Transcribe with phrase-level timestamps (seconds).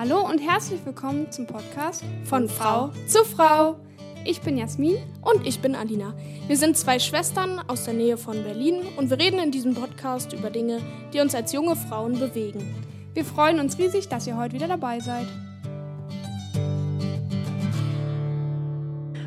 [0.00, 3.80] Hallo und herzlich willkommen zum Podcast von Frau zu Frau.
[4.24, 6.14] Ich bin Jasmin und ich bin Alina.
[6.46, 10.32] Wir sind zwei Schwestern aus der Nähe von Berlin und wir reden in diesem Podcast
[10.32, 10.80] über Dinge,
[11.12, 12.76] die uns als junge Frauen bewegen.
[13.12, 15.26] Wir freuen uns riesig, dass ihr heute wieder dabei seid.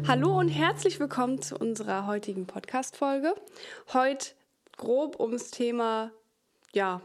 [0.08, 3.36] Hallo und herzlich willkommen zu unserer heutigen Podcast-Folge.
[3.92, 4.28] Heute
[4.78, 6.12] grob ums Thema
[6.72, 7.02] ja,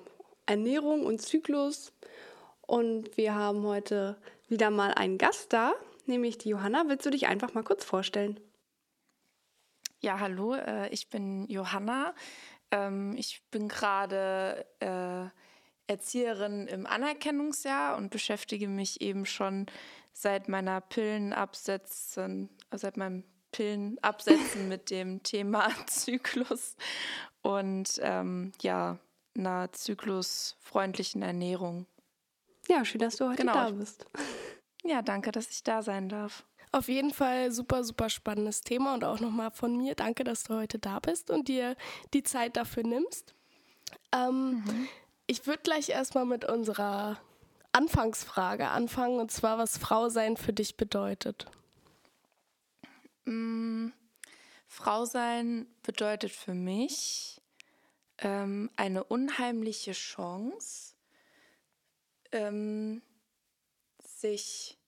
[0.47, 1.93] Ernährung und Zyklus.
[2.67, 4.17] Und wir haben heute
[4.49, 5.75] wieder mal einen Gast da,
[6.07, 6.85] nämlich die Johanna.
[6.89, 8.41] Willst du dich einfach mal kurz vorstellen?
[10.01, 12.15] Ja, hallo, äh, ich bin Johanna.
[12.71, 15.27] Ähm, ich bin gerade äh,
[15.87, 19.67] Erzieherin im Anerkennungsjahr und beschäftige mich eben schon
[20.13, 26.77] seit meiner Pillenabsetzen, äh, seit meinem Pillenabsetzen mit dem Thema Zyklus
[27.43, 28.99] und ähm, ja,
[29.37, 31.87] einer zyklusfreundlichen Ernährung.
[32.69, 33.55] Ja, schön, dass du heute genau.
[33.55, 34.07] da bist.
[34.85, 36.45] Ja, danke, dass ich da sein darf.
[36.71, 40.55] Auf jeden Fall super, super spannendes Thema und auch nochmal von mir danke, dass du
[40.55, 41.75] heute da bist und dir
[42.15, 43.35] die Zeit dafür nimmst.
[44.13, 44.89] Ähm, mhm.
[45.27, 47.19] Ich würde gleich erstmal mit unserer
[47.73, 51.47] Anfangsfrage anfangen und zwar, was Frau sein für dich bedeutet.
[53.25, 53.89] Mm,
[54.67, 57.41] Frau sein bedeutet für mich
[58.19, 60.96] ähm, eine unheimliche Chance,
[62.33, 63.03] ähm,
[64.03, 64.79] sich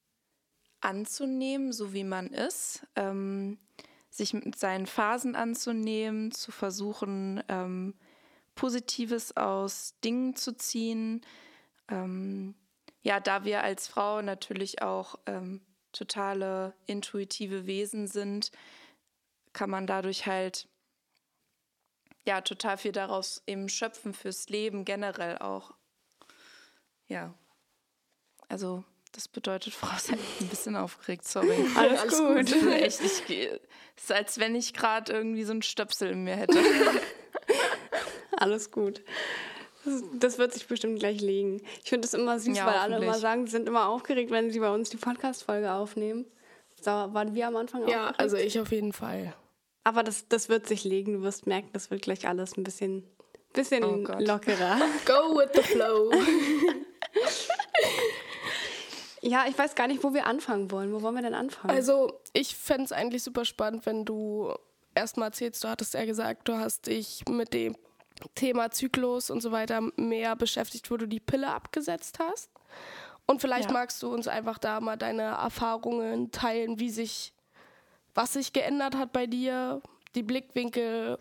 [0.81, 3.59] anzunehmen, so wie man ist, ähm,
[4.11, 7.95] sich mit seinen Phasen anzunehmen, zu versuchen, ähm,
[8.55, 11.25] Positives aus Dingen zu ziehen.
[11.89, 12.55] Ähm,
[13.03, 15.61] ja, da wir als Frau natürlich auch ähm,
[15.93, 18.51] totale intuitive Wesen sind,
[19.53, 20.69] kann man dadurch halt
[22.27, 25.75] ja total viel daraus eben schöpfen fürs Leben generell auch.
[27.09, 27.35] Ja.
[28.49, 31.67] Also das bedeutet, Frau sein ein bisschen aufgeregt, sorry.
[31.77, 32.61] Alles, Alles gut.
[32.63, 32.73] gut.
[32.73, 36.59] Echt, ich, es ist, als wenn ich gerade irgendwie so ein Stöpsel in mir hätte.
[38.37, 39.03] Alles gut.
[39.85, 41.63] Das, das, wird sich bestimmt gleich legen.
[41.83, 44.51] Ich finde es immer süß, ja, weil alle immer sagen, sie sind immer aufgeregt, wenn
[44.51, 46.27] sie bei uns die Podcast-Folge aufnehmen.
[46.81, 47.89] So, waren wir am Anfang auch?
[47.89, 48.21] Ja, aufgeregt?
[48.21, 49.35] also ich auf jeden Fall.
[49.85, 51.15] Aber das, das wird sich legen.
[51.15, 53.05] Du wirst merken, das wird gleich alles ein bisschen,
[53.55, 54.79] bisschen oh lockerer.
[55.07, 56.13] Go with the flow.
[59.21, 60.93] Ja, ich weiß gar nicht, wo wir anfangen wollen.
[60.93, 61.75] Wo wollen wir denn anfangen?
[61.75, 64.55] Also, ich fände es eigentlich super spannend, wenn du
[64.95, 67.77] erstmal erzählst, du hattest ja gesagt, du hast dich mit dem
[68.35, 72.51] Thema Zyklus und so weiter mehr beschäftigt, wo du die Pille abgesetzt hast.
[73.27, 73.75] Und vielleicht ja.
[73.75, 77.33] magst du uns einfach da mal deine Erfahrungen teilen, wie sich,
[78.15, 79.83] was sich geändert hat bei dir,
[80.15, 81.19] die Blickwinkel,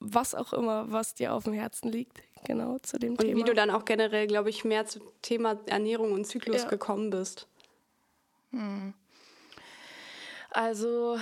[0.00, 3.32] was auch immer, was dir auf dem Herzen liegt genau zu dem und Thema.
[3.32, 6.68] Und wie du dann auch generell, glaube ich, mehr zum Thema Ernährung und Zyklus ja.
[6.68, 7.46] gekommen bist.
[8.50, 8.94] Hm.
[10.50, 11.18] Also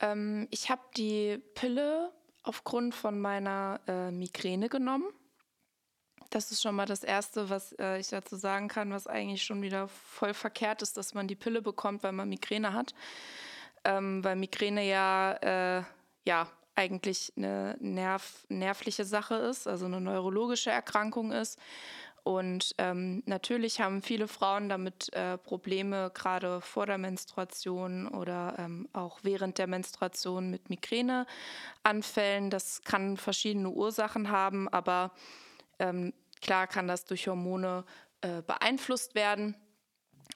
[0.00, 5.06] ähm, ich habe die Pille aufgrund von meiner äh, Migräne genommen.
[6.30, 9.62] Das ist schon mal das Erste, was äh, ich dazu sagen kann, was eigentlich schon
[9.62, 12.94] wieder voll verkehrt ist, dass man die Pille bekommt, weil man Migräne hat.
[13.84, 15.84] Ähm, weil Migräne ja, äh,
[16.24, 21.58] ja eigentlich eine nerv nervliche Sache ist, also eine neurologische Erkrankung ist.
[22.24, 28.88] Und ähm, natürlich haben viele Frauen damit äh, Probleme, gerade vor der Menstruation oder ähm,
[28.94, 32.48] auch während der Menstruation mit Migräneanfällen.
[32.48, 35.12] Das kann verschiedene Ursachen haben, aber
[35.78, 37.84] ähm, klar kann das durch Hormone
[38.22, 39.54] äh, beeinflusst werden.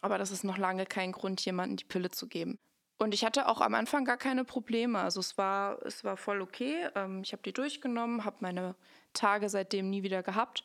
[0.03, 2.59] Aber das ist noch lange kein Grund, jemandem die Pille zu geben.
[2.99, 4.99] Und ich hatte auch am Anfang gar keine Probleme.
[4.99, 6.89] Also es war, es war voll okay.
[6.97, 8.75] Ähm, ich habe die durchgenommen, habe meine
[9.13, 10.65] Tage seitdem nie wieder gehabt.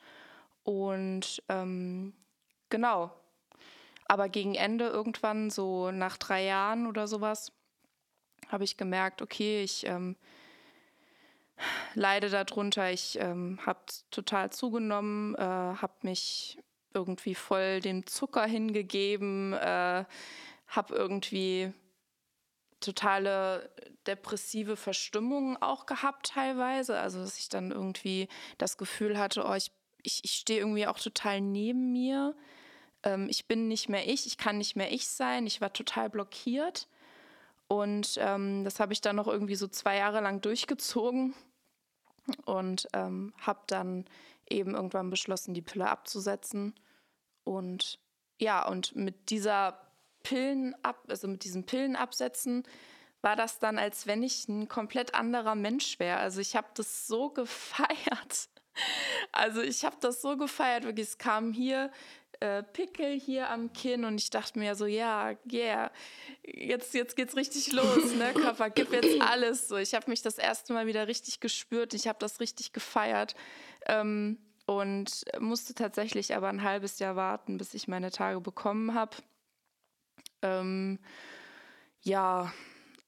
[0.64, 2.14] Und ähm,
[2.70, 3.12] genau.
[4.08, 7.52] Aber gegen Ende irgendwann, so nach drei Jahren oder sowas,
[8.50, 10.16] habe ich gemerkt, okay, ich ähm,
[11.94, 12.92] leide darunter.
[12.92, 13.80] Ich ähm, habe
[14.10, 16.58] total zugenommen, äh, habe mich
[16.96, 20.06] irgendwie voll dem Zucker hingegeben, äh,
[20.68, 21.74] habe irgendwie
[22.84, 23.70] totale
[24.06, 27.00] depressive Verstimmung auch gehabt teilweise.
[27.00, 28.28] Also dass ich dann irgendwie
[28.58, 29.72] das Gefühl hatte, oh, ich,
[30.02, 32.36] ich, ich stehe irgendwie auch total neben mir.
[33.04, 35.48] Ähm, ich bin nicht mehr ich, ich kann nicht mehr ich sein.
[35.48, 36.88] Ich war total blockiert.
[37.68, 41.34] Und ähm, das habe ich dann noch irgendwie so zwei Jahre lang durchgezogen
[42.46, 44.06] und ähm, habe dann
[44.50, 46.76] eben irgendwann beschlossen, die Pille abzusetzen.
[47.44, 48.00] Und
[48.40, 49.83] ja, und mit dieser
[50.24, 52.64] Pillen ab, also mit diesen Pillen absetzen,
[53.22, 56.18] war das dann, als wenn ich ein komplett anderer Mensch wäre.
[56.18, 58.50] Also ich habe das so gefeiert.
[59.32, 61.08] Also ich habe das so gefeiert, wirklich.
[61.08, 61.92] Es kam hier
[62.40, 65.92] äh, Pickel hier am Kinn und ich dachte mir so, ja, yeah,
[66.44, 69.68] jetzt, jetzt geht's richtig los, ne, Körper, gib jetzt alles.
[69.68, 73.36] So, ich habe mich das erste Mal wieder richtig gespürt, ich habe das richtig gefeiert
[73.86, 79.16] ähm, und musste tatsächlich aber ein halbes Jahr warten, bis ich meine Tage bekommen habe.
[80.44, 81.00] Ähm,
[82.02, 82.54] ja,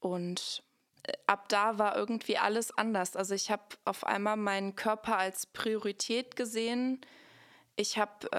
[0.00, 0.62] und
[1.04, 3.14] äh, ab da war irgendwie alles anders.
[3.14, 7.00] Also ich habe auf einmal meinen Körper als Priorität gesehen.
[7.76, 8.32] Ich habe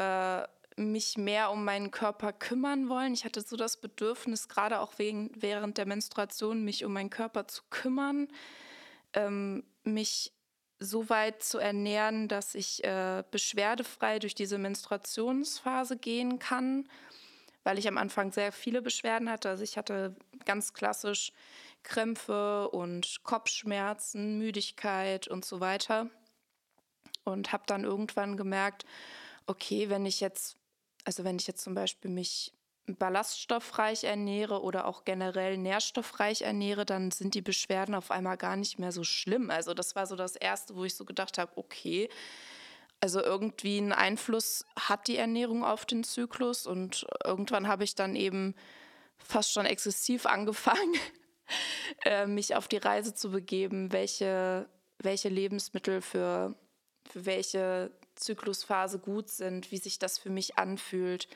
[0.78, 3.14] äh, mich mehr um meinen Körper kümmern wollen.
[3.14, 7.48] Ich hatte so das Bedürfnis, gerade auch wegen, während der Menstruation, mich um meinen Körper
[7.48, 8.28] zu kümmern,
[9.14, 10.34] ähm, mich
[10.80, 16.88] so weit zu ernähren, dass ich äh, beschwerdefrei durch diese Menstruationsphase gehen kann,
[17.68, 19.50] weil ich am Anfang sehr viele Beschwerden hatte.
[19.50, 20.16] Also ich hatte
[20.46, 21.34] ganz klassisch
[21.84, 26.10] Krämpfe und Kopfschmerzen, Müdigkeit und so weiter.
[27.26, 28.86] Und habe dann irgendwann gemerkt,
[29.48, 30.56] okay, wenn ich jetzt,
[31.04, 32.54] also wenn ich jetzt zum Beispiel mich
[32.86, 38.80] ballaststoffreich ernähre oder auch generell nährstoffreich ernähre, dann sind die Beschwerden auf einmal gar nicht
[38.80, 39.50] mehr so schlimm.
[39.50, 42.08] Also das war so das Erste, wo ich so gedacht habe, okay,
[43.00, 48.16] also irgendwie einen Einfluss hat die Ernährung auf den Zyklus und irgendwann habe ich dann
[48.16, 48.56] eben
[49.18, 50.96] fast schon exzessiv angefangen,
[52.06, 54.68] äh, mich auf die Reise zu begeben, welche,
[55.00, 56.56] welche Lebensmittel für,
[57.10, 61.28] für welche Zyklusphase gut sind, wie sich das für mich anfühlt,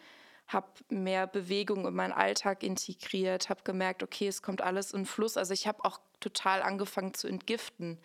[0.47, 5.37] habe mehr Bewegung in meinen Alltag integriert, habe gemerkt, okay, es kommt alles in Fluss.
[5.37, 7.99] Also ich habe auch total angefangen zu entgiften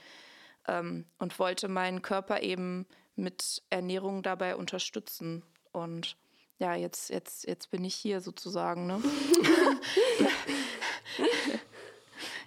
[0.69, 2.87] ähm, und wollte meinen Körper eben
[3.17, 5.43] mit Ernährung dabei unterstützen.
[5.73, 6.17] Und
[6.59, 8.87] ja, jetzt, jetzt, jetzt bin ich hier sozusagen.
[8.87, 9.03] Ne?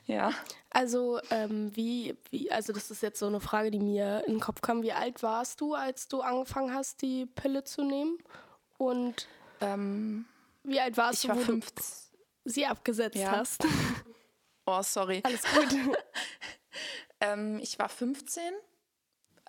[0.06, 0.33] ja.
[0.71, 4.39] Also, ähm, wie, wie, also das ist jetzt so eine Frage, die mir in den
[4.39, 4.83] Kopf kam.
[4.83, 8.19] Wie alt warst du, als du angefangen hast, die Pille zu nehmen?
[8.77, 9.27] Und
[9.62, 10.25] ähm,
[10.63, 11.75] wie alt warst ich du, war wo 15.
[11.75, 12.10] du
[12.50, 13.31] sie abgesetzt ja.
[13.31, 13.63] hast?
[14.72, 15.19] Oh, sorry.
[15.24, 15.75] Alles gut.
[17.22, 18.54] ähm, ich war 15,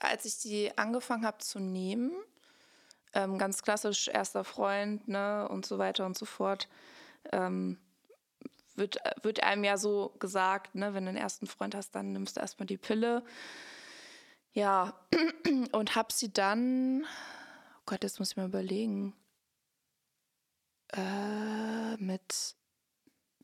[0.00, 2.12] als ich die angefangen habe zu nehmen.
[3.12, 6.68] Ähm, ganz klassisch erster Freund ne, und so weiter und so fort.
[7.32, 7.78] Ähm,
[8.76, 12.36] wird, wird einem ja so gesagt, ne, wenn du einen ersten Freund hast, dann nimmst
[12.36, 13.24] du erstmal die Pille.
[14.52, 14.94] Ja,
[15.72, 19.14] und hab sie dann, oh Gott, jetzt muss ich mal überlegen,
[20.92, 22.54] äh, mit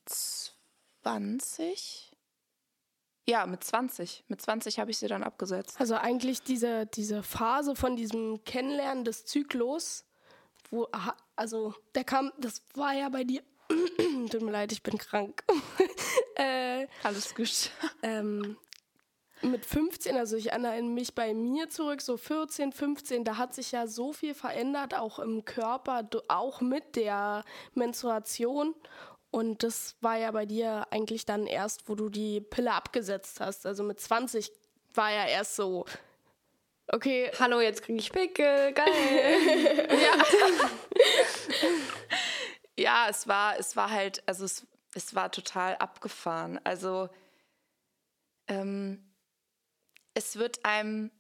[0.05, 2.16] 20?
[3.29, 4.25] Ja, mit 20.
[4.29, 5.77] Mit 20 habe ich sie dann abgesetzt.
[5.81, 10.05] Also eigentlich diese, diese Phase von diesem Kennenlernen des Zyklus,
[10.71, 10.89] wo,
[11.35, 13.43] also der kam, das war ja bei dir.
[14.31, 15.43] Tut mir leid, ich bin krank.
[16.37, 17.71] äh, Alles gut.
[18.03, 18.57] Ähm,
[19.43, 23.73] mit 15, also ich erinnere mich bei mir zurück, so 14, 15, da hat sich
[23.73, 27.45] ja so viel verändert, auch im Körper, auch mit der
[27.75, 28.75] Menstruation.
[29.37, 33.67] Und das war ja bei dir eigentlich dann erst, wo du die Pille abgesetzt hast.
[33.67, 34.51] Also mit 20
[34.95, 35.85] war ja erst so,
[36.89, 37.31] okay.
[37.39, 39.89] Hallo, jetzt kriege ich Pickel, geil.
[39.91, 40.25] ja.
[42.83, 46.59] ja, es war, es war halt, also es, es war total abgefahren.
[46.65, 47.11] Also,
[48.49, 49.13] ähm,
[50.15, 51.11] es wird einem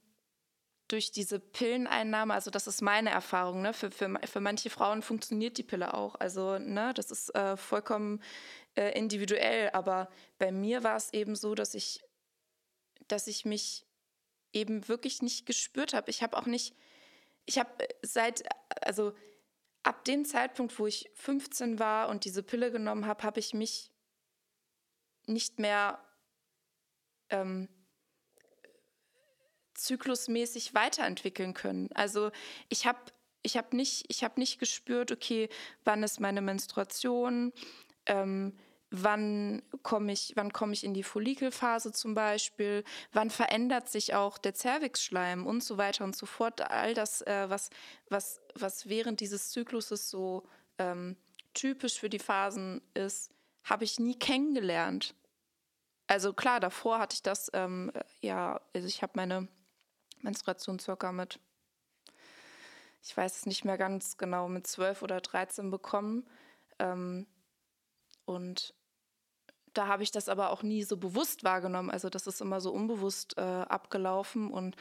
[0.88, 3.72] durch diese Pilleneinnahme, also das ist meine Erfahrung, ne?
[3.72, 6.14] für, für, für manche Frauen funktioniert die Pille auch.
[6.16, 8.22] Also ne, das ist äh, vollkommen
[8.76, 12.04] äh, individuell, aber bei mir war es eben so, dass ich,
[13.08, 13.84] dass ich mich
[14.52, 16.10] eben wirklich nicht gespürt habe.
[16.10, 16.74] Ich habe auch nicht,
[17.46, 17.70] ich habe
[18.02, 18.44] seit,
[18.80, 19.12] also
[19.82, 23.90] ab dem Zeitpunkt, wo ich 15 war und diese Pille genommen habe, habe ich mich
[25.26, 26.00] nicht mehr
[27.30, 27.68] ähm,
[29.76, 31.88] zyklusmäßig weiterentwickeln können.
[31.94, 32.30] Also
[32.68, 32.98] ich habe
[33.42, 35.48] ich hab nicht, hab nicht gespürt, okay,
[35.84, 37.52] wann ist meine Menstruation,
[38.06, 38.52] ähm,
[38.90, 44.54] wann komme ich, komm ich in die Follikelphase zum Beispiel, wann verändert sich auch der
[44.54, 46.60] Zervixschleim und so weiter und so fort.
[46.70, 47.70] All das, äh, was,
[48.08, 50.44] was, was während dieses Zykluses so
[50.78, 51.16] ähm,
[51.54, 53.30] typisch für die Phasen ist,
[53.64, 55.14] habe ich nie kennengelernt.
[56.06, 59.48] Also klar, davor hatte ich das, ähm, ja, also ich habe meine
[60.22, 61.38] Menstruation circa mit,
[63.02, 66.26] ich weiß es nicht mehr ganz genau, mit 12 oder 13 bekommen.
[66.78, 67.26] Ähm,
[68.24, 68.74] und
[69.72, 71.90] da habe ich das aber auch nie so bewusst wahrgenommen.
[71.90, 74.50] Also das ist immer so unbewusst äh, abgelaufen.
[74.50, 74.76] Und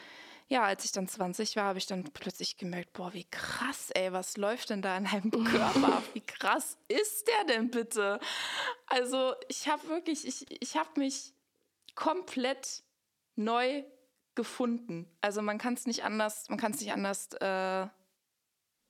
[0.48, 4.14] ja, als ich dann 20 war, habe ich dann plötzlich gemerkt, boah, wie krass, ey,
[4.14, 6.02] was läuft denn da in einem Körper?
[6.14, 8.20] Wie krass ist der denn bitte?
[8.88, 11.34] Also ich habe wirklich, ich, ich habe mich
[11.96, 12.84] komplett
[13.36, 13.84] neu
[14.36, 15.08] gefunden.
[15.22, 17.88] Also man kann es nicht anders, man kann es nicht anders äh,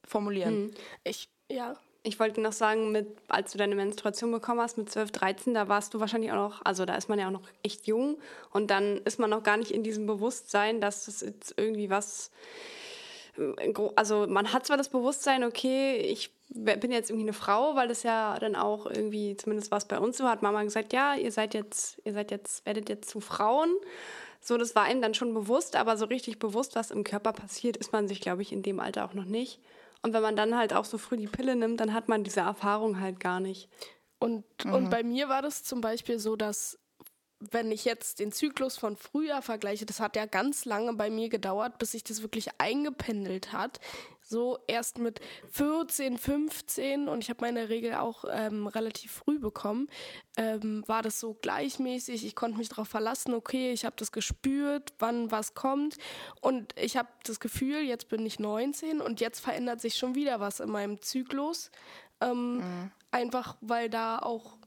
[0.03, 0.73] formulieren.
[1.03, 1.75] Ich, ja.
[2.03, 5.67] Ich wollte noch sagen, mit, als du deine Menstruation bekommen hast mit 12, 13, da
[5.69, 8.19] warst du wahrscheinlich auch noch, also da ist man ja auch noch echt jung
[8.51, 12.29] und dann ist man noch gar nicht in diesem Bewusstsein, dass es jetzt irgendwie was,
[13.37, 17.87] äh, also man hat zwar das Bewusstsein, okay, ich bin jetzt irgendwie eine Frau, weil
[17.87, 21.15] das ja dann auch irgendwie, zumindest war es bei uns so, hat Mama gesagt, ja,
[21.15, 23.73] ihr seid jetzt, ihr seid jetzt, werdet jetzt zu Frauen.
[24.47, 27.77] So, das war einem dann schon bewusst, aber so richtig bewusst, was im Körper passiert,
[27.77, 29.59] ist man sich, glaube ich, in dem Alter auch noch nicht.
[30.03, 32.41] Und wenn man dann halt auch so früh die Pille nimmt, dann hat man diese
[32.41, 33.69] Erfahrung halt gar nicht.
[34.19, 36.77] Und, und bei mir war das zum Beispiel so, dass
[37.39, 41.29] wenn ich jetzt den Zyklus von früher vergleiche, das hat ja ganz lange bei mir
[41.29, 43.79] gedauert, bis sich das wirklich eingependelt hat.
[44.27, 45.20] So erst mit
[45.51, 49.88] 14, 15 und ich habe meine Regel auch ähm, relativ früh bekommen,
[50.36, 52.25] ähm, war das so gleichmäßig.
[52.25, 55.98] Ich konnte mich darauf verlassen, okay, ich habe das gespürt, wann was kommt
[56.41, 60.39] und ich habe das Gefühl, jetzt bin ich 19 und jetzt verändert sich schon wieder
[60.39, 61.72] was in meinem Zyklus.
[62.20, 64.58] Ähm, Einfach weil da auch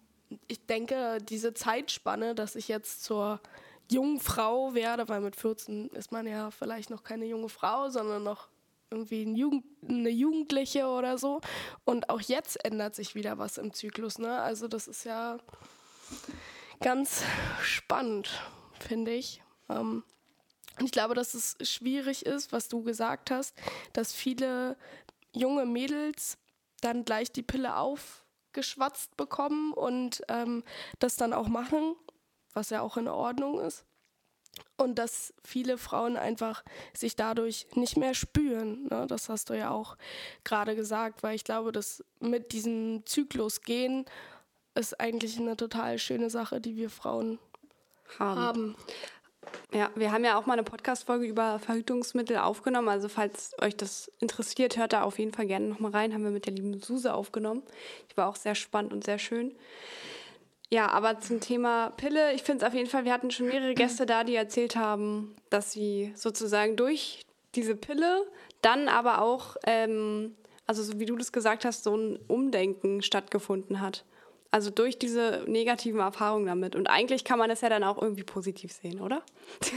[0.47, 3.41] ich denke, diese Zeitspanne, dass ich jetzt zur
[3.91, 8.23] jungen Frau werde, weil mit 14 ist man ja vielleicht noch keine junge Frau, sondern
[8.23, 8.49] noch
[8.91, 11.41] irgendwie ein Jugend, eine Jugendliche oder so.
[11.85, 14.19] Und auch jetzt ändert sich wieder was im Zyklus.
[14.19, 14.41] Ne?
[14.41, 15.39] Also das ist ja
[16.81, 17.23] ganz
[17.63, 18.31] spannend,
[18.81, 19.43] finde ich.
[19.69, 20.05] Ähm,
[20.79, 23.57] und ich glaube, dass es schwierig ist, was du gesagt hast,
[23.93, 24.77] dass viele
[25.35, 26.39] junge Mädels
[26.81, 30.63] dann gleich die Pille aufgeschwatzt bekommen und ähm,
[31.01, 31.97] das dann auch machen,
[32.55, 33.85] was ja auch in Ordnung ist.
[34.77, 38.87] Und dass viele Frauen einfach sich dadurch nicht mehr spüren.
[38.91, 39.07] Ne?
[39.09, 39.97] Das hast du ja auch
[40.45, 44.05] gerade gesagt, weil ich glaube, dass mit diesem Zyklus gehen
[44.75, 47.39] ist eigentlich eine total schöne Sache, die wir Frauen
[48.19, 48.41] Haben.
[48.41, 48.77] haben.
[49.73, 52.89] Ja, wir haben ja auch mal eine Podcast-Folge über Verhütungsmittel aufgenommen.
[52.89, 56.13] Also, falls euch das interessiert, hört da auf jeden Fall gerne nochmal rein.
[56.13, 57.63] Haben wir mit der lieben Suse aufgenommen.
[58.11, 59.55] Die war auch sehr spannend und sehr schön.
[60.71, 63.75] Ja, aber zum Thema Pille, ich finde es auf jeden Fall, wir hatten schon mehrere
[63.75, 67.23] Gäste da, die erzählt haben, dass sie sozusagen durch
[67.55, 68.27] diese Pille
[68.61, 70.35] dann aber auch, ähm,
[70.67, 74.05] also so wie du das gesagt hast, so ein Umdenken stattgefunden hat.
[74.51, 76.75] Also durch diese negativen Erfahrungen damit.
[76.75, 79.23] Und eigentlich kann man das ja dann auch irgendwie positiv sehen, oder?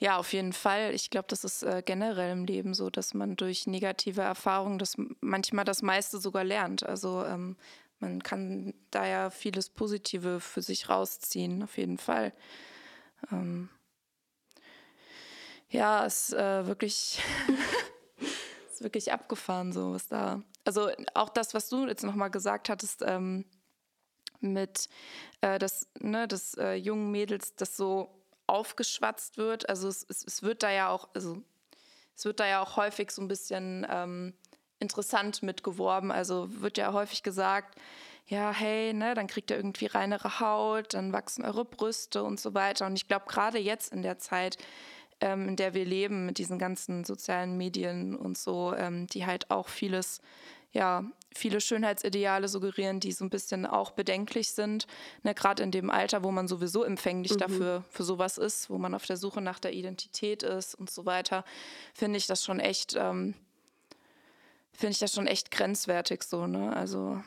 [0.00, 0.94] Ja, auf jeden Fall.
[0.94, 4.94] Ich glaube, das ist äh, generell im Leben so, dass man durch negative Erfahrungen das
[5.20, 6.86] manchmal das meiste sogar lernt.
[6.86, 7.56] Also ähm,
[8.00, 12.32] man kann da ja vieles Positive für sich rausziehen, auf jeden Fall.
[13.32, 13.68] Ähm,
[15.68, 17.20] ja, es ist äh, wirklich,
[18.72, 20.42] ist wirklich abgefahren, so was da.
[20.64, 23.44] Also auch das, was du jetzt nochmal gesagt hattest, ähm,
[24.40, 24.88] mit
[25.40, 28.14] äh, das, ne, dass äh, jungen Mädels das so
[28.46, 29.68] aufgeschwatzt wird.
[29.68, 31.42] Also es, es, es wird da ja auch, also
[32.16, 34.34] es wird da ja auch häufig so ein bisschen ähm,
[34.80, 36.10] interessant mitgeworben.
[36.10, 37.78] Also wird ja häufig gesagt,
[38.28, 42.54] ja, hey, ne, dann kriegt ihr irgendwie reinere Haut, dann wachsen eure Brüste und so
[42.54, 42.86] weiter.
[42.86, 44.58] Und ich glaube, gerade jetzt in der Zeit,
[45.20, 49.50] ähm, in der wir leben, mit diesen ganzen sozialen Medien und so, ähm, die halt
[49.50, 50.20] auch vieles,
[50.72, 51.04] ja,
[51.34, 54.86] viele Schönheitsideale suggerieren, die so ein bisschen auch bedenklich sind.
[55.22, 58.94] Ne, Gerade in dem Alter, wo man sowieso empfänglich dafür für sowas ist, wo man
[58.94, 61.44] auf der Suche nach der Identität ist und so weiter,
[61.94, 63.34] finde ich das schon echt, ähm,
[64.78, 66.74] finde ich das schon echt grenzwertig so, ne?
[66.74, 67.20] Also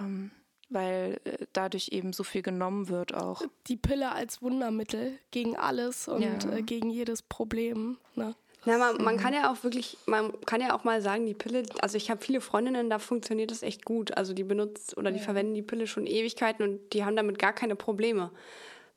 [0.00, 0.30] ähm,
[0.70, 3.42] weil äh, dadurch eben so viel genommen wird auch.
[3.66, 6.52] Die Pille als Wundermittel gegen alles und Ja.
[6.52, 7.98] äh, gegen jedes Problem.
[8.14, 8.34] Ne?
[8.64, 11.64] Na, man, man kann ja auch wirklich, man kann ja auch mal sagen, die Pille,
[11.82, 14.16] also ich habe viele Freundinnen, da funktioniert das echt gut.
[14.16, 17.52] Also die benutzt oder die verwenden die Pille schon Ewigkeiten und die haben damit gar
[17.52, 18.30] keine Probleme.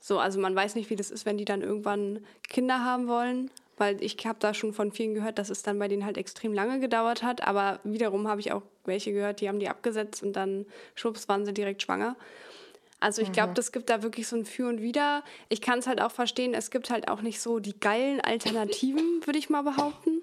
[0.00, 3.50] So, also man weiß nicht, wie das ist, wenn die dann irgendwann Kinder haben wollen,
[3.78, 6.52] weil ich habe da schon von vielen gehört, dass es dann bei denen halt extrem
[6.52, 7.46] lange gedauert hat.
[7.46, 11.44] Aber wiederum habe ich auch welche gehört, die haben die abgesetzt und dann schwupps waren
[11.44, 12.16] sie direkt schwanger.
[13.00, 15.22] Also ich glaube, das gibt da wirklich so ein Für und Wider.
[15.48, 19.22] Ich kann es halt auch verstehen, es gibt halt auch nicht so die geilen Alternativen,
[19.24, 20.22] würde ich mal behaupten.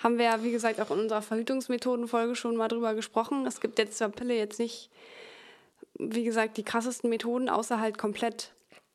[0.00, 3.46] Haben wir ja, wie gesagt, auch in unserer Verhütungsmethodenfolge schon mal drüber gesprochen.
[3.46, 4.90] Es gibt jetzt zur Pille jetzt nicht,
[5.94, 8.52] wie gesagt, die krassesten Methoden, außer halt komplett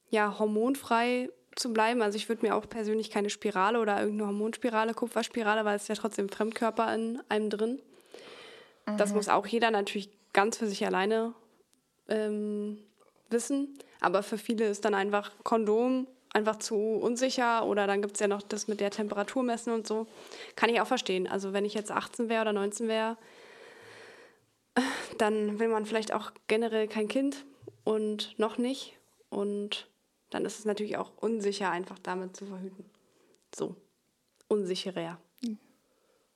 [0.09, 1.29] ja, hormonfrei
[1.59, 2.01] zu bleiben.
[2.01, 5.87] Also ich würde mir auch persönlich keine Spirale oder irgendeine Hormonspirale, Kupferspirale, weil es ist
[5.89, 7.79] ja trotzdem Fremdkörper in einem drin.
[8.97, 11.33] Das muss auch jeder natürlich ganz für sich alleine
[12.07, 12.77] ähm,
[13.29, 13.77] wissen.
[13.99, 18.27] Aber für viele ist dann einfach Kondom einfach zu unsicher oder dann gibt es ja
[18.27, 20.07] noch das mit der Temperatur messen und so.
[20.55, 21.27] Kann ich auch verstehen.
[21.27, 23.17] Also wenn ich jetzt 18 wäre oder 19 wäre,
[25.17, 27.43] dann will man vielleicht auch generell kein Kind
[27.83, 28.97] und noch nicht.
[29.29, 29.87] Und
[30.29, 32.85] dann ist es natürlich auch unsicher, einfach damit zu verhüten.
[33.55, 33.75] So,
[34.47, 35.19] unsicherer.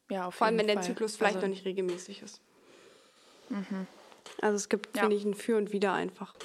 [0.10, 0.84] Ja, auf Vor allem, wenn der Fall.
[0.84, 2.42] Zyklus vielleicht also, noch nicht regelmäßig ist.
[4.42, 5.04] Also es gibt, Ja.
[5.04, 6.36] finde ich, ein Für und Wider einfach.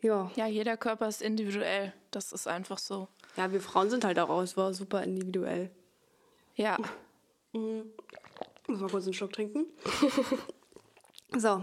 [0.00, 0.30] Ja.
[0.34, 1.92] Ja, jeder Körper ist individuell.
[2.10, 3.08] Das ist einfach so.
[3.36, 5.70] ja, wir Frauen sind halt auch aus, war super individuell.
[6.56, 6.78] Ja.
[7.52, 9.66] Muss mal kurz einen Schluck trinken.
[11.36, 11.62] So,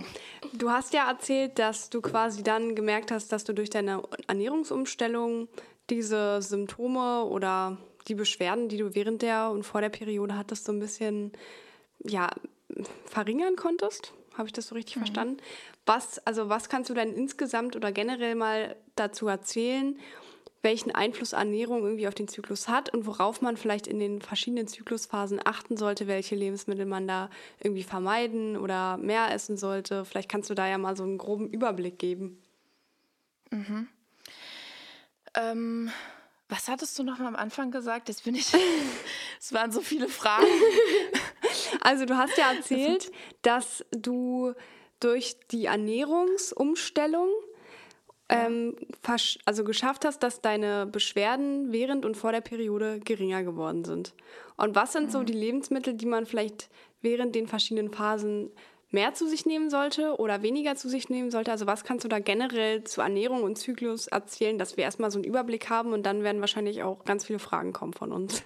[0.53, 5.49] du hast ja erzählt, dass du quasi dann gemerkt hast, dass du durch deine Ernährungsumstellung
[5.89, 10.71] diese Symptome oder die Beschwerden, die du während der und vor der Periode hattest, so
[10.71, 11.33] ein bisschen
[12.03, 12.29] ja,
[13.05, 14.13] verringern konntest.
[14.35, 15.37] Habe ich das so richtig verstanden?
[15.85, 19.97] Was, also was kannst du denn insgesamt oder generell mal dazu erzählen,
[20.67, 24.67] welchen Einfluss Ernährung irgendwie auf den Zyklus hat und worauf man vielleicht in den verschiedenen
[24.67, 27.29] Zyklusphasen achten sollte, welche Lebensmittel man da
[27.63, 30.03] irgendwie vermeiden oder mehr essen sollte.
[30.03, 32.43] Vielleicht kannst du da ja mal so einen groben Überblick geben.
[35.35, 35.89] Ähm,
[36.49, 38.09] was hattest du noch mal am Anfang gesagt?
[38.09, 38.53] Jetzt bin ich.
[39.39, 40.47] es waren so viele Fragen.
[41.79, 43.09] Also du hast ja erzählt,
[43.41, 44.53] dass du
[44.99, 47.29] durch die Ernährungsumstellung
[48.29, 48.75] ähm,
[49.45, 54.13] also geschafft hast, dass deine Beschwerden während und vor der Periode geringer geworden sind.
[54.57, 56.69] Und was sind so die Lebensmittel, die man vielleicht
[57.01, 58.51] während den verschiedenen Phasen
[58.89, 61.51] mehr zu sich nehmen sollte oder weniger zu sich nehmen sollte?
[61.51, 65.19] Also was kannst du da generell zu Ernährung und Zyklus erzählen, dass wir erstmal so
[65.19, 68.43] einen Überblick haben und dann werden wahrscheinlich auch ganz viele Fragen kommen von uns.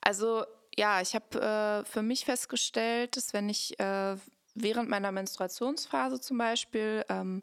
[0.00, 0.44] Also
[0.76, 4.16] ja, ich habe äh, für mich festgestellt, dass wenn ich äh,
[4.54, 7.42] während meiner Menstruationsphase zum Beispiel ähm,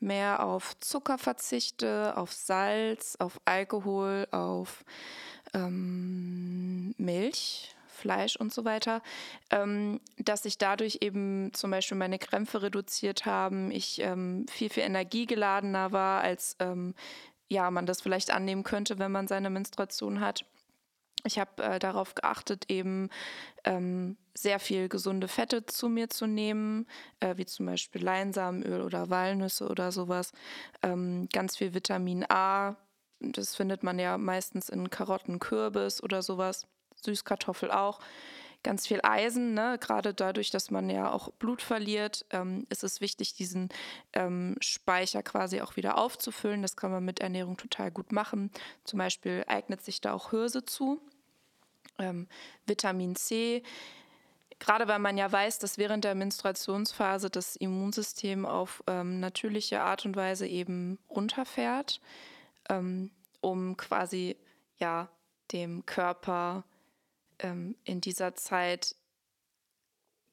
[0.00, 4.84] mehr auf Zucker verzichte, auf Salz, auf Alkohol, auf
[5.54, 9.02] ähm, Milch, Fleisch und so weiter,
[9.50, 14.84] ähm, dass sich dadurch eben zum Beispiel meine Krämpfe reduziert haben, ich ähm, viel, viel
[14.84, 16.94] energiegeladener war, als ähm,
[17.48, 20.44] ja, man das vielleicht annehmen könnte, wenn man seine Menstruation hat.
[21.24, 23.10] Ich habe äh, darauf geachtet, eben
[23.64, 26.86] ähm, sehr viel gesunde Fette zu mir zu nehmen,
[27.20, 30.32] äh, wie zum Beispiel Leinsamenöl oder Walnüsse oder sowas.
[30.82, 32.76] Ähm, ganz viel Vitamin A,
[33.20, 36.66] das findet man ja meistens in Karotten, Kürbis oder sowas.
[37.02, 38.00] Süßkartoffel auch.
[38.64, 39.78] Ganz viel Eisen, ne?
[39.80, 43.68] gerade dadurch, dass man ja auch Blut verliert, ähm, ist es wichtig, diesen
[44.12, 46.62] ähm, Speicher quasi auch wieder aufzufüllen.
[46.62, 48.50] Das kann man mit Ernährung total gut machen.
[48.84, 51.00] Zum Beispiel eignet sich da auch Hirse zu.
[52.00, 52.26] Ähm,
[52.66, 53.62] Vitamin C,
[54.58, 60.04] gerade weil man ja weiß, dass während der Menstruationsphase das Immunsystem auf ähm, natürliche Art
[60.04, 62.00] und Weise eben runterfährt,
[62.68, 64.36] ähm, um quasi
[64.78, 65.08] ja
[65.52, 66.64] dem Körper
[67.38, 68.94] ähm, in dieser Zeit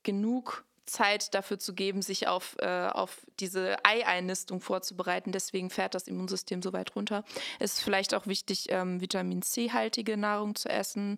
[0.03, 5.31] genug Zeit dafür zu geben, sich auf, äh, auf diese Eieinistung vorzubereiten.
[5.31, 7.23] Deswegen fährt das Immunsystem so weit runter.
[7.59, 11.17] Es ist vielleicht auch wichtig, ähm, Vitamin C-haltige Nahrung zu essen.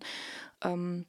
[0.62, 1.06] Ähm,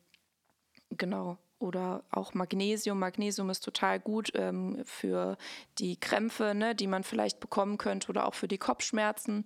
[0.89, 1.37] genau.
[1.57, 2.99] Oder auch Magnesium.
[2.99, 5.37] Magnesium ist total gut ähm, für
[5.77, 9.43] die Krämpfe, ne, die man vielleicht bekommen könnte oder auch für die Kopfschmerzen.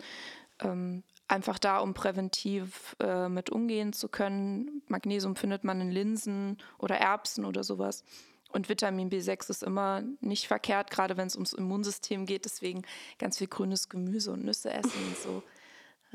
[1.34, 4.84] Einfach da, um präventiv äh, mit umgehen zu können.
[4.88, 8.04] Magnesium findet man in Linsen oder Erbsen oder sowas.
[8.50, 12.46] Und Vitamin B6 ist immer nicht verkehrt, gerade wenn es ums Immunsystem geht.
[12.46, 12.84] Deswegen
[13.18, 15.44] ganz viel grünes Gemüse und Nüsse essen und so.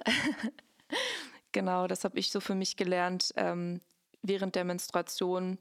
[1.50, 3.81] genau, das habe ich so für mich gelernt ähm,
[4.22, 5.59] während der Menstruation.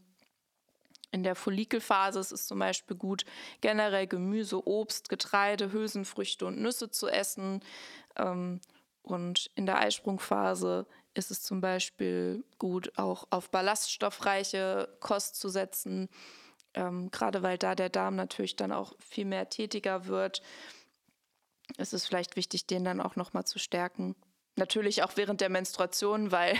[1.09, 3.25] In der Follikelphase ist es zum Beispiel gut,
[3.61, 7.61] generell Gemüse, Obst, Getreide, Hülsenfrüchte und Nüsse zu essen.
[8.17, 8.61] Ähm,
[9.07, 16.09] und in der Eisprungphase ist es zum Beispiel gut, auch auf ballaststoffreiche Kost zu setzen,
[16.73, 20.41] ähm, gerade weil da der Darm natürlich dann auch viel mehr tätiger wird.
[21.77, 24.15] Es ist vielleicht wichtig, den dann auch nochmal zu stärken.
[24.55, 26.55] Natürlich auch während der Menstruation, weil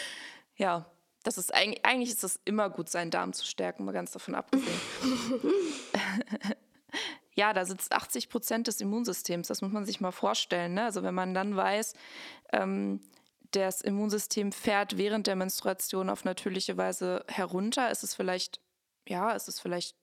[0.56, 0.86] ja,
[1.22, 4.34] das ist eigentlich, eigentlich ist es immer gut, seinen Darm zu stärken, mal ganz davon
[4.34, 4.80] abgesehen.
[7.34, 9.48] ja, da sitzt 80 Prozent des Immunsystems.
[9.48, 10.74] Das muss man sich mal vorstellen.
[10.74, 10.84] Ne?
[10.84, 11.94] Also wenn man dann weiß,
[12.52, 13.00] ähm,
[13.52, 18.60] das Immunsystem fährt während der Menstruation auf natürliche Weise herunter, ist es vielleicht,
[19.08, 19.96] ja, ist es vielleicht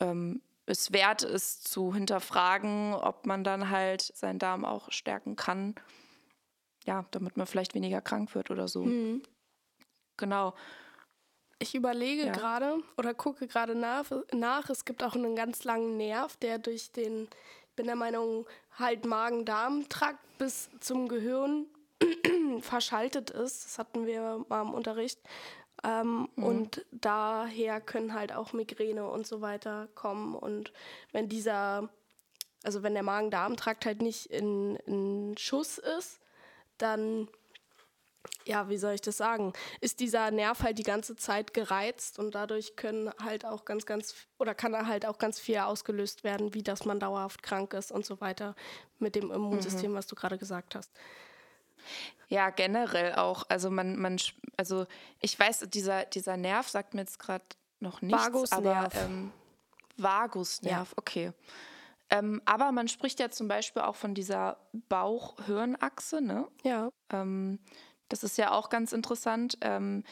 [0.00, 5.74] ähm, es wert ist zu hinterfragen, ob man dann halt seinen Darm auch stärken kann.
[6.84, 8.84] Ja, damit man vielleicht weniger krank wird oder so.
[8.84, 9.22] Mhm.
[10.18, 10.54] Genau.
[11.60, 12.32] Ich überlege Ja.
[12.32, 14.70] gerade oder gucke gerade nach, nach.
[14.70, 18.46] Es gibt auch einen ganz langen Nerv, der durch den, ich bin der Meinung,
[18.78, 21.66] halt Magen-Darm-Trakt bis zum Gehirn
[22.60, 23.64] verschaltet ist.
[23.64, 25.20] Das hatten wir mal im Unterricht.
[25.84, 30.34] Ähm, Und daher können halt auch Migräne und so weiter kommen.
[30.36, 30.72] Und
[31.12, 31.88] wenn dieser,
[32.62, 36.20] also wenn der Magen-Darm-Trakt halt nicht in, in Schuss ist,
[36.78, 37.28] dann
[38.44, 42.34] ja, wie soll ich das sagen, ist dieser Nerv halt die ganze Zeit gereizt und
[42.34, 46.62] dadurch können halt auch ganz, ganz, oder kann halt auch ganz viel ausgelöst werden, wie
[46.62, 48.54] dass man dauerhaft krank ist und so weiter
[48.98, 49.96] mit dem Immunsystem, mhm.
[49.96, 50.90] was du gerade gesagt hast.
[52.28, 53.44] Ja, generell auch.
[53.48, 54.18] Also man, man,
[54.56, 54.86] also
[55.20, 57.44] ich weiß, dieser, dieser Nerv sagt mir jetzt gerade
[57.80, 58.62] noch nichts, Vagusnerv.
[58.62, 59.32] aber ähm,
[59.96, 60.94] Vagusnerv, ja.
[60.96, 61.32] okay.
[62.10, 66.48] Ähm, aber man spricht ja zum Beispiel auch von dieser Bauch-Hirn-Achse, ne?
[66.62, 66.88] Ja.
[67.10, 67.58] Ähm,
[68.08, 70.04] das ist ja auch ganz interessant, ähm,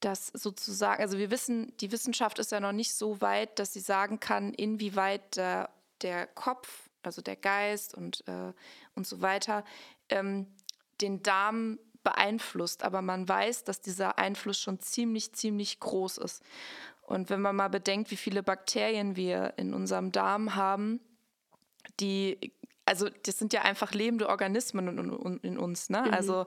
[0.00, 3.80] dass sozusagen, also wir wissen, die Wissenschaft ist ja noch nicht so weit, dass sie
[3.80, 5.70] sagen kann, inwieweit der,
[6.02, 8.52] der Kopf, also der Geist und, äh,
[8.94, 9.64] und so weiter,
[10.08, 10.46] ähm,
[11.00, 12.82] den Darm beeinflusst.
[12.82, 16.42] Aber man weiß, dass dieser Einfluss schon ziemlich, ziemlich groß ist.
[17.02, 21.00] Und wenn man mal bedenkt, wie viele Bakterien wir in unserem Darm haben,
[22.00, 22.52] die,
[22.84, 26.02] also das sind ja einfach lebende Organismen in, in, in uns, ne?
[26.02, 26.14] Mhm.
[26.14, 26.46] Also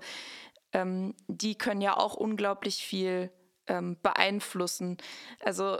[0.76, 3.32] ähm, die können ja auch unglaublich viel
[3.68, 4.98] ähm, beeinflussen.
[5.40, 5.80] Also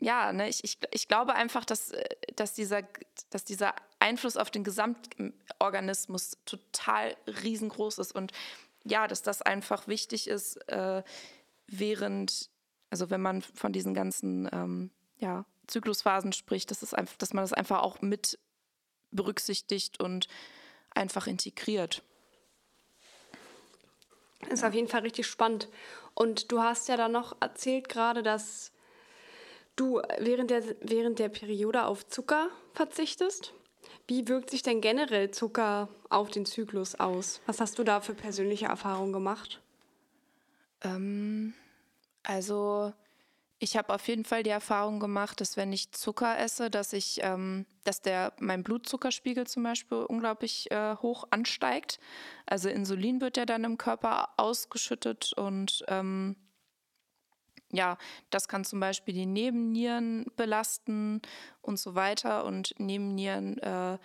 [0.00, 2.82] ja, ne, ich, ich, ich glaube einfach, dass, äh, dass, dieser,
[3.30, 8.32] dass dieser Einfluss auf den Gesamtorganismus total riesengroß ist und
[8.84, 11.02] ja, dass das einfach wichtig ist, äh,
[11.66, 12.48] während,
[12.88, 17.44] also wenn man von diesen ganzen ähm, ja, Zyklusphasen spricht, dass, es einfach, dass man
[17.44, 18.38] das einfach auch mit
[19.10, 20.28] berücksichtigt und
[20.94, 22.02] einfach integriert.
[24.50, 25.68] Ist auf jeden Fall richtig spannend.
[26.14, 28.72] Und du hast ja dann noch erzählt gerade, dass
[29.76, 33.52] du während der, während der Periode auf Zucker verzichtest.
[34.06, 37.40] Wie wirkt sich denn generell Zucker auf den Zyklus aus?
[37.46, 39.60] Was hast du da für persönliche Erfahrungen gemacht?
[40.82, 41.54] Ähm,
[42.22, 42.92] also
[43.60, 47.20] ich habe auf jeden Fall die Erfahrung gemacht, dass wenn ich Zucker esse, dass ich,
[47.22, 51.98] ähm, dass der mein Blutzuckerspiegel zum Beispiel unglaublich äh, hoch ansteigt.
[52.46, 56.36] Also Insulin wird ja dann im Körper ausgeschüttet und ähm,
[57.70, 57.98] ja,
[58.30, 61.20] das kann zum Beispiel die Nebennieren belasten
[61.60, 62.44] und so weiter.
[62.44, 63.98] Und Nebennieren äh,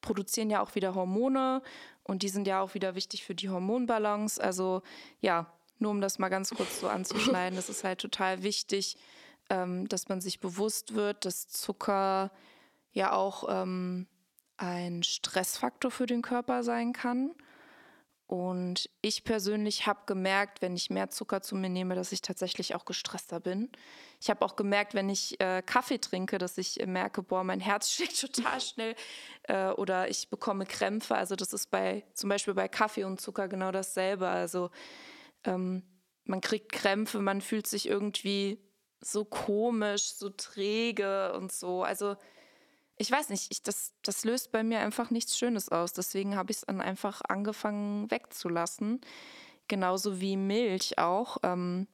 [0.00, 1.62] produzieren ja auch wieder Hormone
[2.02, 4.42] und die sind ja auch wieder wichtig für die Hormonbalance.
[4.42, 4.82] Also
[5.20, 5.52] ja,
[5.84, 8.96] nur um das mal ganz kurz so anzuschneiden, das ist halt total wichtig,
[9.50, 12.32] ähm, dass man sich bewusst wird, dass Zucker
[12.92, 14.06] ja auch ähm,
[14.56, 17.34] ein Stressfaktor für den Körper sein kann.
[18.26, 22.74] Und ich persönlich habe gemerkt, wenn ich mehr Zucker zu mir nehme, dass ich tatsächlich
[22.74, 23.70] auch gestresster bin.
[24.18, 27.60] Ich habe auch gemerkt, wenn ich äh, Kaffee trinke, dass ich äh, merke, boah, mein
[27.60, 28.94] Herz schlägt total schnell
[29.42, 31.14] äh, oder ich bekomme Krämpfe.
[31.14, 34.26] Also das ist bei zum Beispiel bei Kaffee und Zucker genau dasselbe.
[34.26, 34.70] Also
[35.44, 35.82] ähm,
[36.24, 38.58] man kriegt Krämpfe, man fühlt sich irgendwie
[39.00, 41.82] so komisch, so träge und so.
[41.82, 42.16] Also
[42.96, 45.92] ich weiß nicht, ich, das, das löst bei mir einfach nichts Schönes aus.
[45.92, 49.00] Deswegen habe ich es dann einfach angefangen wegzulassen.
[49.68, 51.38] Genauso wie Milch auch.
[51.42, 51.88] Ähm,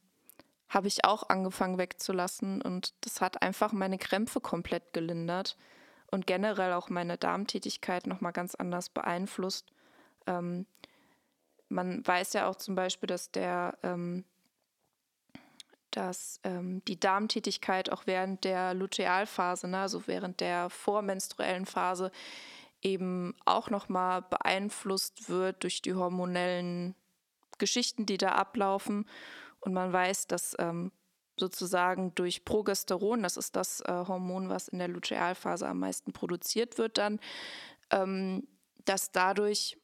[0.68, 5.56] habe ich auch angefangen wegzulassen und das hat einfach meine Krämpfe komplett gelindert
[6.12, 9.72] und generell auch meine Darmtätigkeit nochmal ganz anders beeinflusst.
[10.28, 10.66] Ähm,
[11.70, 14.24] man weiß ja auch zum Beispiel, dass der ähm,
[15.90, 22.12] dass ähm, die Darmtätigkeit auch während der Lutealphase, ne, also während der vormenstruellen Phase,
[22.82, 26.94] eben auch nochmal beeinflusst wird durch die hormonellen
[27.58, 29.06] Geschichten, die da ablaufen.
[29.60, 30.92] Und man weiß, dass ähm,
[31.36, 36.78] sozusagen durch Progesteron, das ist das äh, Hormon, was in der Lutealphase am meisten produziert
[36.78, 37.20] wird, dann,
[37.90, 38.46] ähm,
[38.84, 39.79] dass dadurch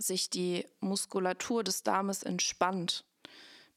[0.00, 3.04] sich die Muskulatur des Darmes entspannt.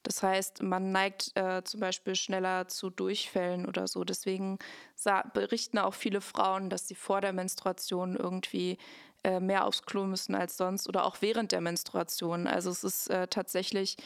[0.03, 4.03] Das heißt, man neigt äh, zum Beispiel schneller zu Durchfällen oder so.
[4.03, 4.57] Deswegen
[5.33, 8.77] berichten auch viele Frauen, dass sie vor der Menstruation irgendwie
[9.23, 12.47] äh, mehr aufs Klo müssen als sonst oder auch während der Menstruation.
[12.47, 13.97] Also es ist äh, tatsächlich,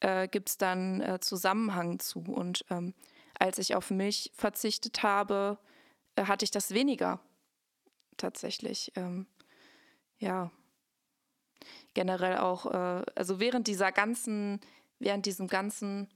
[0.00, 2.20] äh, gibt es dann äh, Zusammenhang zu.
[2.20, 2.92] Und ähm,
[3.38, 5.58] als ich auf Milch verzichtet habe,
[6.16, 7.20] äh, hatte ich das weniger
[8.18, 8.92] tatsächlich.
[8.96, 9.26] Ähm,
[10.18, 10.50] ja,
[11.94, 14.60] generell auch, äh, also während dieser ganzen,
[14.98, 16.08] während diesem ganzen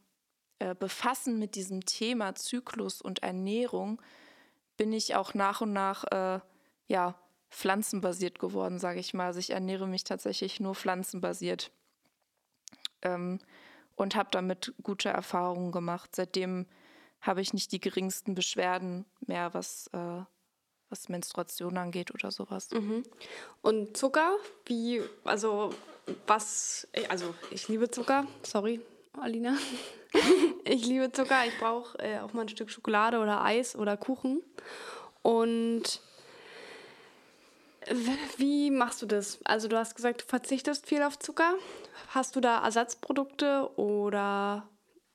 [0.58, 4.00] äh, Befassen mit diesem Thema Zyklus und Ernährung
[4.76, 6.40] bin ich auch nach und nach äh,
[6.87, 7.18] ja
[7.50, 9.26] pflanzenbasiert geworden, sage ich mal.
[9.26, 11.70] Also ich ernähre mich tatsächlich nur pflanzenbasiert
[13.02, 13.40] ähm,
[13.94, 16.16] und habe damit gute Erfahrungen gemacht.
[16.16, 16.66] Seitdem
[17.20, 20.22] habe ich nicht die geringsten Beschwerden mehr, was äh,
[20.92, 22.70] was Menstruation angeht oder sowas.
[22.70, 23.02] Mhm.
[23.62, 25.74] Und Zucker, wie, also
[26.26, 28.81] was, also ich liebe Zucker, sorry,
[29.20, 29.57] Alina.
[30.64, 34.42] ich liebe Zucker, ich brauche äh, auch mal ein Stück Schokolade oder Eis oder Kuchen.
[35.22, 36.00] Und
[38.37, 39.40] Wie machst du das?
[39.44, 41.55] Also du hast gesagt, du verzichtest viel auf Zucker.
[42.09, 44.68] Hast du da Ersatzprodukte oder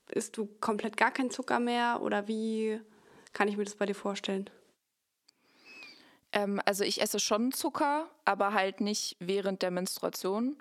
[0.10, 2.02] isst du komplett gar keinen Zucker mehr?
[2.02, 2.82] Oder wie
[3.34, 4.50] kann ich mir das bei dir vorstellen?
[6.38, 10.58] Ähm, also ich esse schon Zucker, aber halt nicht während der Menstruation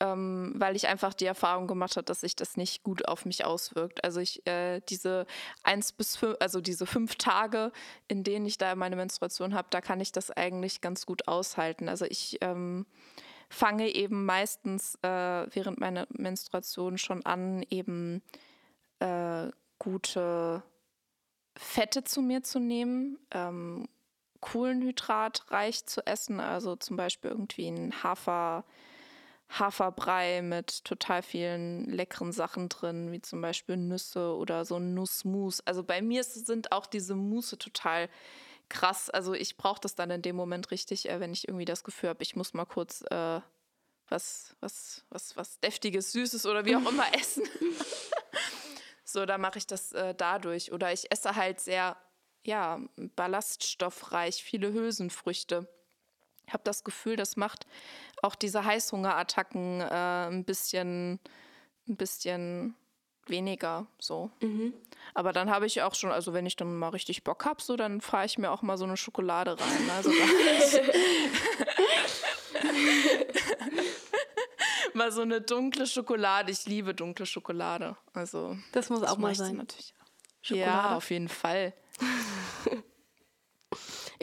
[0.00, 3.44] ähm, weil ich einfach die Erfahrung gemacht habe, dass sich das nicht gut auf mich
[3.44, 4.04] auswirkt.
[4.04, 5.26] Also ich äh, diese
[5.62, 7.72] eins bis fünf, also diese fünf Tage,
[8.08, 11.88] in denen ich da meine Menstruation habe, da kann ich das eigentlich ganz gut aushalten.
[11.88, 12.84] Also ich ähm,
[13.48, 15.08] fange eben meistens äh,
[15.54, 18.22] während meiner Menstruation schon an, eben
[18.98, 20.62] äh, gute
[21.56, 23.18] Fette zu mir zu nehmen.
[23.30, 23.88] Ähm,
[24.46, 28.64] Kohlenhydratreich zu essen, also zum Beispiel irgendwie ein Hafer,
[29.48, 35.60] Haferbrei mit total vielen leckeren Sachen drin, wie zum Beispiel Nüsse oder so Nussmus.
[35.66, 38.08] Also bei mir sind auch diese Musse total
[38.68, 39.10] krass.
[39.10, 42.10] Also ich brauche das dann in dem Moment richtig, äh, wenn ich irgendwie das Gefühl
[42.10, 43.40] habe, ich muss mal kurz äh,
[44.08, 47.42] was, was, was, was deftiges, süßes oder wie auch immer essen.
[49.04, 50.72] so, da mache ich das äh, dadurch.
[50.72, 51.96] Oder ich esse halt sehr,
[52.46, 52.80] ja,
[53.16, 55.68] ballaststoffreich, viele Hülsenfrüchte.
[56.46, 57.66] Ich habe das Gefühl, das macht
[58.22, 61.18] auch diese Heißhungerattacken äh, ein bisschen,
[61.88, 62.76] ein bisschen
[63.26, 64.30] weniger so.
[64.40, 64.72] Mhm.
[65.14, 67.74] Aber dann habe ich auch schon, also wenn ich dann mal richtig Bock habe, so
[67.76, 69.90] dann fahre ich mir auch mal so eine Schokolade rein.
[69.90, 70.10] Also
[74.94, 76.52] mal so eine dunkle Schokolade.
[76.52, 77.96] Ich liebe dunkle Schokolade.
[78.12, 79.56] Also das muss das auch mal sein.
[79.56, 79.92] Natürlich.
[80.42, 80.70] Schokolade.
[80.70, 81.74] Ja, auf jeden Fall.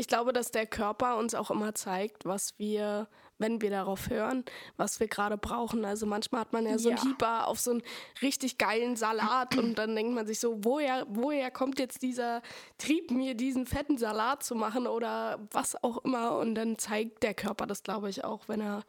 [0.04, 4.44] Ich glaube, dass der Körper uns auch immer zeigt, was wir wenn wir darauf hören,
[4.76, 5.86] was wir gerade brauchen.
[5.86, 6.98] Also manchmal hat man ja so ja.
[6.98, 7.84] einen Hieber auf so einen
[8.22, 12.42] richtig geilen Salat und dann denkt man sich so, woher, woher kommt jetzt dieser
[12.78, 16.38] Trieb, mir diesen fetten Salat zu machen oder was auch immer.
[16.38, 18.84] Und dann zeigt der Körper das, glaube ich, auch, wenn er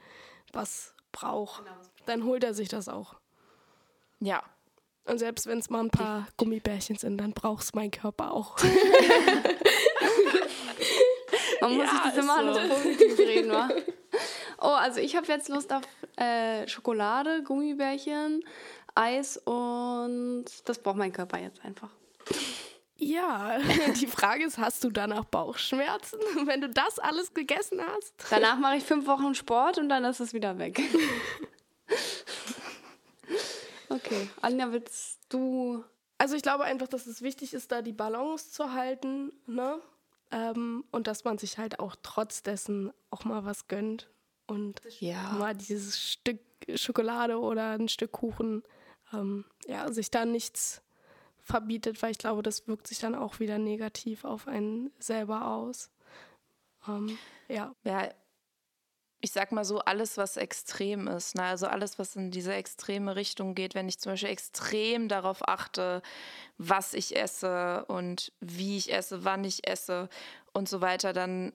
[0.52, 1.64] was braucht.
[1.64, 1.76] Genau.
[2.06, 3.14] Dann holt er sich das auch.
[4.18, 4.42] Ja.
[5.04, 8.56] Und selbst wenn es mal ein paar Gummibärchen sind, dann braucht es mein Körper auch.
[11.64, 12.58] Man muss ja, sich das immer so.
[12.60, 13.68] alles positiv reden, wa?
[14.58, 15.82] Oh, also ich habe jetzt Lust auf
[16.16, 18.44] äh, Schokolade, Gummibärchen,
[18.94, 21.90] Eis und das braucht mein Körper jetzt einfach.
[22.96, 23.58] Ja,
[24.00, 28.14] die Frage ist, hast du danach Bauchschmerzen, wenn du das alles gegessen hast?
[28.30, 30.80] Danach mache ich fünf Wochen Sport und dann ist es wieder weg.
[33.88, 35.84] okay, Anja, willst du...
[36.18, 39.80] Also ich glaube einfach, dass es wichtig ist, da die Balance zu halten, ne?
[40.34, 44.10] Ähm, und dass man sich halt auch trotz dessen auch mal was gönnt
[44.48, 45.32] und ja.
[45.34, 46.40] mal dieses Stück
[46.74, 48.64] Schokolade oder ein Stück Kuchen,
[49.12, 50.82] ähm, ja, sich da nichts
[51.38, 55.92] verbietet, weil ich glaube, das wirkt sich dann auch wieder negativ auf einen selber aus.
[56.88, 57.16] Ähm,
[57.48, 57.72] ja.
[57.84, 58.08] Ja,
[59.24, 61.44] ich sag mal so, alles, was extrem ist, ne?
[61.44, 66.02] also alles, was in diese extreme Richtung geht, wenn ich zum Beispiel extrem darauf achte,
[66.58, 70.10] was ich esse und wie ich esse, wann ich esse
[70.52, 71.54] und so weiter, dann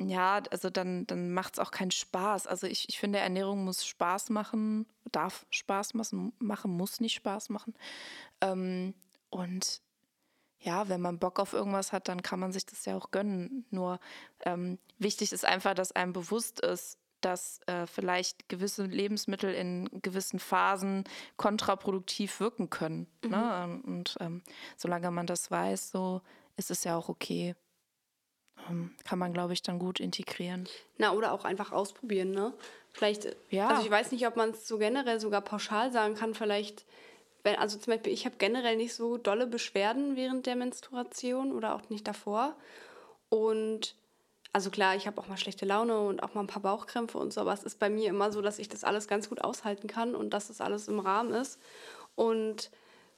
[0.00, 2.46] ja, also dann, dann macht es auch keinen Spaß.
[2.46, 7.48] Also ich, ich finde, Ernährung muss Spaß machen, darf Spaß machen, machen muss nicht Spaß
[7.48, 7.74] machen.
[8.40, 8.94] Ähm,
[9.28, 9.82] und
[10.60, 13.66] ja, wenn man Bock auf irgendwas hat, dann kann man sich das ja auch gönnen.
[13.70, 13.98] Nur
[14.44, 20.38] ähm, wichtig ist einfach, dass einem bewusst ist, dass äh, vielleicht gewisse Lebensmittel in gewissen
[20.38, 21.04] Phasen
[21.36, 23.06] kontraproduktiv wirken können.
[23.22, 23.28] Ne?
[23.28, 23.32] Mhm.
[23.32, 23.82] Ne?
[23.86, 24.42] Und ähm,
[24.76, 26.20] solange man das weiß, so
[26.56, 27.54] ist es ja auch okay.
[28.68, 30.68] Ähm, kann man, glaube ich, dann gut integrieren.
[30.98, 32.52] Na, oder auch einfach ausprobieren, ne?
[32.92, 33.68] Vielleicht, ja.
[33.68, 36.84] also ich weiß nicht, ob man es so generell sogar pauschal sagen kann, vielleicht,
[37.44, 41.74] wenn, also zum Beispiel, ich habe generell nicht so dolle Beschwerden während der Menstruation oder
[41.74, 42.56] auch nicht davor.
[43.28, 43.94] Und
[44.52, 47.32] also klar, ich habe auch mal schlechte Laune und auch mal ein paar Bauchkrämpfe und
[47.32, 49.88] so, aber es ist bei mir immer so, dass ich das alles ganz gut aushalten
[49.88, 51.60] kann und dass das alles im Rahmen ist.
[52.14, 52.70] Und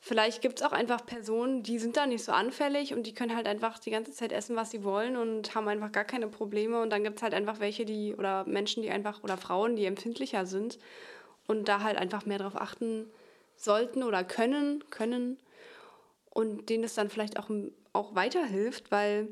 [0.02, 3.36] Vielleicht gibt es auch einfach Personen, die sind da nicht so anfällig und die können
[3.36, 6.80] halt einfach die ganze Zeit essen, was sie wollen und haben einfach gar keine Probleme.
[6.80, 9.84] Und dann gibt es halt einfach welche, die oder Menschen, die einfach oder Frauen, die
[9.84, 10.78] empfindlicher sind
[11.46, 13.10] und da halt einfach mehr darauf achten
[13.56, 15.38] sollten oder können, können
[16.30, 17.50] und denen es dann vielleicht auch,
[17.92, 19.28] auch weiterhilft, weil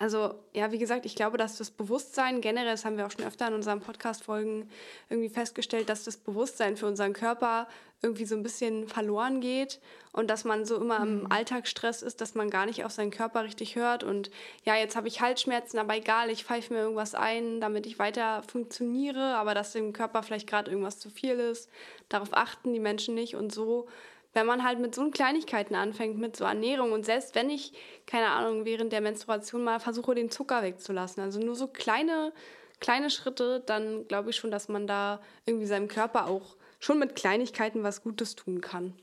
[0.00, 3.26] also ja, wie gesagt, ich glaube, dass das Bewusstsein generell, das haben wir auch schon
[3.26, 4.70] öfter in unseren Podcast-Folgen
[5.10, 7.68] irgendwie festgestellt, dass das Bewusstsein für unseren Körper
[8.00, 9.78] irgendwie so ein bisschen verloren geht
[10.12, 11.20] und dass man so immer mhm.
[11.20, 14.30] im Alltagsstress ist, dass man gar nicht auf seinen Körper richtig hört und
[14.64, 18.42] ja, jetzt habe ich Halsschmerzen, aber egal, ich pfeife mir irgendwas ein, damit ich weiter
[18.44, 21.68] funktioniere, aber dass dem Körper vielleicht gerade irgendwas zu viel ist.
[22.08, 23.86] Darauf achten die Menschen nicht und so
[24.32, 27.72] wenn man halt mit so Kleinigkeiten anfängt, mit so Ernährung und selbst wenn ich,
[28.06, 32.32] keine Ahnung, während der Menstruation mal versuche, den Zucker wegzulassen, also nur so kleine,
[32.78, 37.16] kleine Schritte, dann glaube ich schon, dass man da irgendwie seinem Körper auch schon mit
[37.16, 38.94] Kleinigkeiten was Gutes tun kann.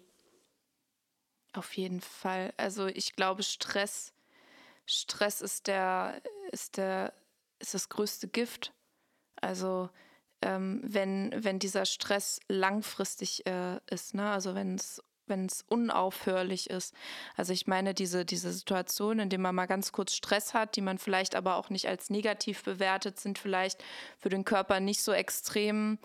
[1.54, 2.54] Auf jeden Fall.
[2.58, 4.14] Also ich glaube, Stress,
[4.86, 7.14] Stress ist der, ist der,
[7.60, 8.74] ist das größte Gift.
[9.42, 9.90] Also
[10.42, 14.30] ähm, wenn, wenn dieser Stress langfristig äh, ist, ne?
[14.30, 16.94] also wenn es wenn es unaufhörlich ist.
[17.36, 20.82] Also ich meine, diese, diese Situation, in der man mal ganz kurz Stress hat, die
[20.82, 23.84] man vielleicht aber auch nicht als negativ bewertet, sind vielleicht
[24.18, 26.00] für den Körper nicht so extrem,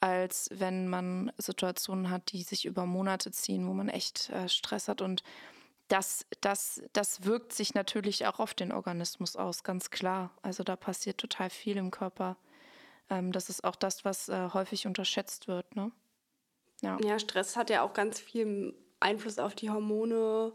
[0.00, 4.88] als wenn man Situationen hat, die sich über Monate ziehen, wo man echt äh, Stress
[4.88, 5.02] hat.
[5.02, 5.22] Und
[5.88, 10.30] das, das, das wirkt sich natürlich auch auf den Organismus aus, ganz klar.
[10.42, 12.36] Also da passiert total viel im Körper.
[13.10, 15.74] Ähm, das ist auch das, was äh, häufig unterschätzt wird.
[15.76, 15.90] Ne?
[16.82, 16.98] Ja.
[17.02, 20.52] ja, Stress hat ja auch ganz viel Einfluss auf die Hormone,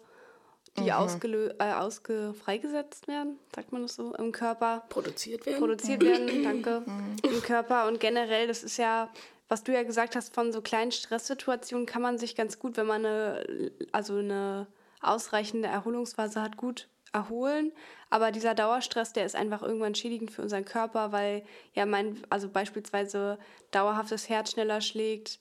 [0.77, 0.91] die mhm.
[0.91, 4.83] ausgelö äh, ausge freigesetzt werden, sagt man das so, im Körper.
[4.89, 5.59] Produziert werden.
[5.59, 6.83] Produziert werden, danke.
[6.85, 7.15] Mhm.
[7.23, 7.87] Im Körper.
[7.87, 9.09] Und generell, das ist ja,
[9.47, 12.87] was du ja gesagt hast, von so kleinen Stresssituationen kann man sich ganz gut, wenn
[12.87, 14.67] man eine, also eine
[15.01, 17.71] ausreichende Erholungsphase hat, gut erholen.
[18.09, 22.49] Aber dieser Dauerstress, der ist einfach irgendwann schädigend für unseren Körper, weil ja mein, also
[22.49, 23.39] beispielsweise
[23.71, 25.39] dauerhaftes Herz schneller schlägt,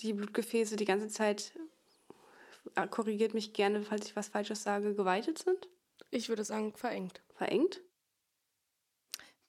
[0.00, 1.52] die Blutgefäße die ganze Zeit,
[2.74, 5.68] äh, korrigiert mich gerne, falls ich was Falsches sage, geweitet sind?
[6.10, 7.20] Ich würde sagen, verengt.
[7.34, 7.80] Verengt?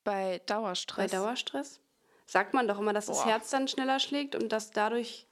[0.04, 1.12] Bei Dauerstress.
[1.12, 1.80] Bei Dauerstress?
[2.26, 3.14] Sagt man doch immer, dass boah.
[3.14, 5.28] das Herz dann schneller schlägt und dass dadurch.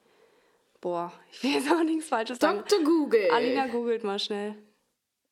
[0.81, 2.59] Boah, ich will jetzt auch nichts Falsches sagen.
[2.67, 2.83] Dr.
[2.83, 3.29] Google.
[3.31, 4.55] Alina googelt mal schnell.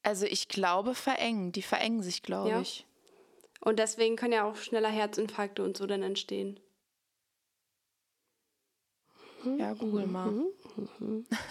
[0.04, 1.52] Also ich glaube verengen.
[1.52, 2.62] Die verengen sich, glaube ja.
[2.62, 2.86] ich.
[3.60, 6.60] Und deswegen können ja auch schneller Herzinfarkte und so dann entstehen.
[9.58, 10.32] Ja, google mal.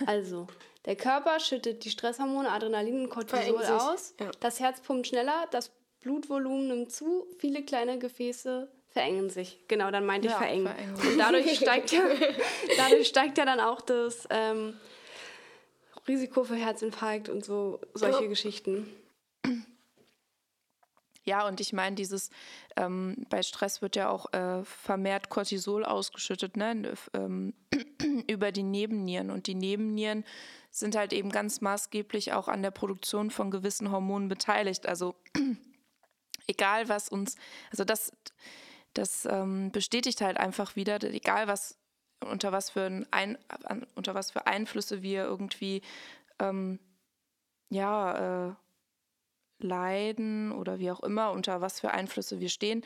[0.06, 0.46] Also,
[0.84, 4.14] der Körper schüttet die Stresshormone Adrenalin und Cortisol aus.
[4.20, 4.30] Ja.
[4.40, 5.70] Das Herz pumpt schneller, das
[6.00, 9.58] Blutvolumen nimmt zu, viele kleine Gefäße verengen sich.
[9.68, 10.66] Genau, dann meinte ja, ich verengen.
[10.66, 10.94] verengen.
[10.94, 12.02] Und dadurch steigt, ja,
[12.78, 14.74] dadurch steigt ja dann auch das ähm,
[16.08, 18.28] Risiko für Herzinfarkt und so solche ja.
[18.28, 18.86] Geschichten.
[21.26, 22.30] Ja, und ich meine, dieses
[22.76, 27.52] ähm, bei Stress wird ja auch äh, vermehrt Cortisol ausgeschüttet, ne, ähm,
[28.28, 29.32] über die Nebennieren.
[29.32, 30.24] Und die Nebennieren
[30.70, 34.86] sind halt eben ganz maßgeblich auch an der Produktion von gewissen Hormonen beteiligt.
[34.86, 35.16] Also
[36.46, 37.34] egal was uns,
[37.72, 38.12] also das,
[38.94, 41.76] das ähm, bestätigt halt einfach wieder, egal was
[42.20, 43.36] unter was für ein,
[43.96, 45.82] unter was für Einflüsse wir irgendwie
[46.38, 46.78] ähm,
[47.68, 48.54] ja äh,
[49.58, 52.84] leiden oder wie auch immer, unter was für Einflüsse wir stehen,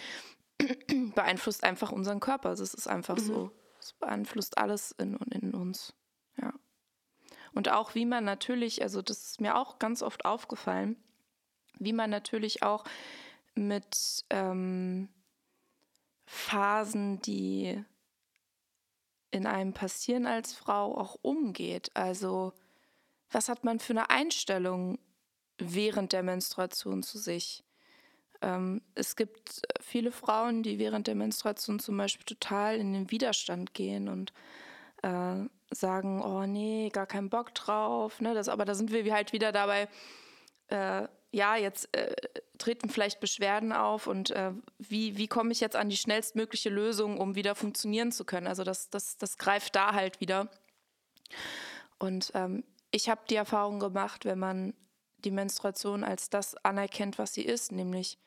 [1.14, 2.50] beeinflusst einfach unseren Körper.
[2.50, 3.20] Das ist einfach mhm.
[3.20, 3.50] so.
[3.80, 5.94] Es beeinflusst alles in, in uns.
[6.40, 6.52] Ja.
[7.52, 10.96] Und auch wie man natürlich, also das ist mir auch ganz oft aufgefallen,
[11.78, 12.85] wie man natürlich auch
[13.54, 15.09] mit ähm,
[16.26, 17.83] Phasen, die
[19.30, 21.90] in einem passieren als Frau, auch umgeht.
[21.94, 22.52] Also
[23.30, 24.98] was hat man für eine Einstellung
[25.61, 27.62] während der Menstruation zu sich.
[28.42, 33.75] Ähm, es gibt viele Frauen, die während der Menstruation zum Beispiel total in den Widerstand
[33.75, 34.33] gehen und
[35.03, 38.20] äh, sagen, oh nee, gar keinen Bock drauf.
[38.20, 38.35] Ne?
[38.35, 39.88] Das, aber da sind wir halt wieder dabei,
[40.68, 42.14] äh, ja, jetzt äh,
[42.59, 47.18] treten vielleicht Beschwerden auf und äh, wie, wie komme ich jetzt an die schnellstmögliche Lösung,
[47.18, 48.46] um wieder funktionieren zu können?
[48.46, 50.49] Also das, das, das greift da halt wieder.
[51.99, 54.75] Und ähm, ich habe die Erfahrung gemacht, wenn man
[55.24, 58.18] die Menstruation als das anerkennt, was sie ist, nämlich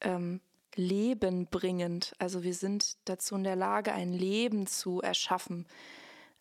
[0.00, 0.40] ähm,
[0.74, 2.12] lebenbringend.
[2.18, 5.66] Also wir sind dazu in der Lage, ein Leben zu erschaffen.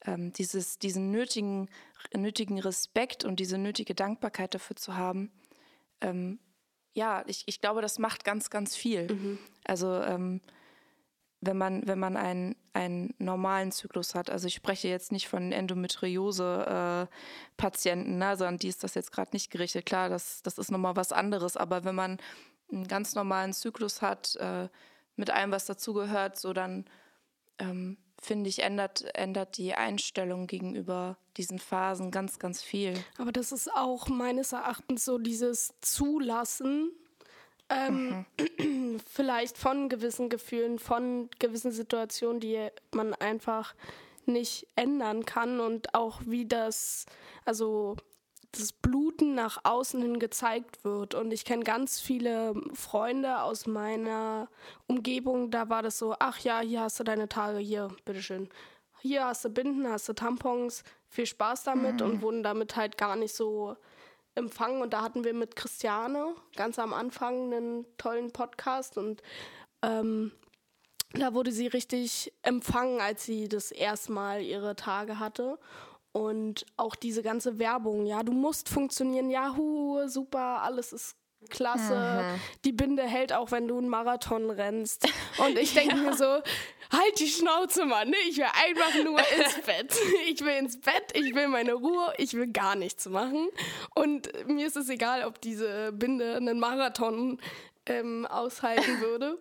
[0.05, 1.69] Ähm, dieses, diesen nötigen,
[2.15, 5.31] nötigen Respekt und diese nötige Dankbarkeit dafür zu haben,
[6.01, 6.39] ähm,
[6.93, 9.11] ja, ich, ich glaube, das macht ganz, ganz viel.
[9.11, 9.39] Mhm.
[9.65, 10.41] Also ähm,
[11.41, 14.29] wenn man, wenn man einen, einen normalen Zyklus hat.
[14.29, 18.27] Also ich spreche jetzt nicht von Endometriose-Patienten, äh, ne?
[18.27, 19.85] also an die ist das jetzt gerade nicht gerichtet.
[19.85, 22.17] Klar, das, das ist nochmal was anderes, aber wenn man
[22.71, 24.67] einen ganz normalen Zyklus hat, äh,
[25.15, 26.85] mit allem, was dazugehört, so dann
[27.59, 32.93] ähm, finde ich, ändert, ändert die Einstellung gegenüber diesen Phasen ganz, ganz viel.
[33.17, 36.91] Aber das ist auch meines Erachtens so dieses Zulassen
[37.69, 38.99] ähm, mhm.
[39.05, 43.75] Vielleicht von gewissen Gefühlen, von gewissen Situationen, die man einfach
[44.25, 47.05] nicht ändern kann und auch wie das,
[47.45, 47.95] also
[48.51, 51.15] das Bluten nach außen hin gezeigt wird.
[51.15, 54.49] Und ich kenne ganz viele Freunde aus meiner
[54.87, 58.49] Umgebung, da war das so, ach ja, hier hast du deine Tage, hier, bitteschön.
[59.01, 62.05] hier hast du Binden, hast du Tampons, viel Spaß damit mhm.
[62.05, 63.75] und wurden damit halt gar nicht so
[64.37, 64.81] empfangen.
[64.81, 69.21] Und da hatten wir mit Christiane ganz am Anfang einen tollen Podcast und
[69.81, 70.31] ähm,
[71.13, 75.57] da wurde sie richtig empfangen, als sie das erste Mal ihre Tage hatte.
[76.11, 81.15] Und auch diese ganze Werbung, ja, du musst funktionieren, Yahoo, super, alles ist
[81.49, 82.23] klasse.
[82.23, 82.41] Mhm.
[82.65, 85.07] Die Binde hält auch, wenn du einen Marathon rennst.
[85.37, 86.01] Und ich denke ja.
[86.01, 86.41] mir so,
[86.91, 88.09] halt die Schnauze, Mann.
[88.09, 88.15] Ne?
[88.29, 89.93] Ich will einfach nur ins Bett.
[90.27, 93.49] Ich will ins Bett, ich will meine Ruhe, ich will gar nichts machen.
[93.95, 97.39] Und mir ist es egal, ob diese Binde einen Marathon
[97.85, 99.39] ähm, aushalten würde.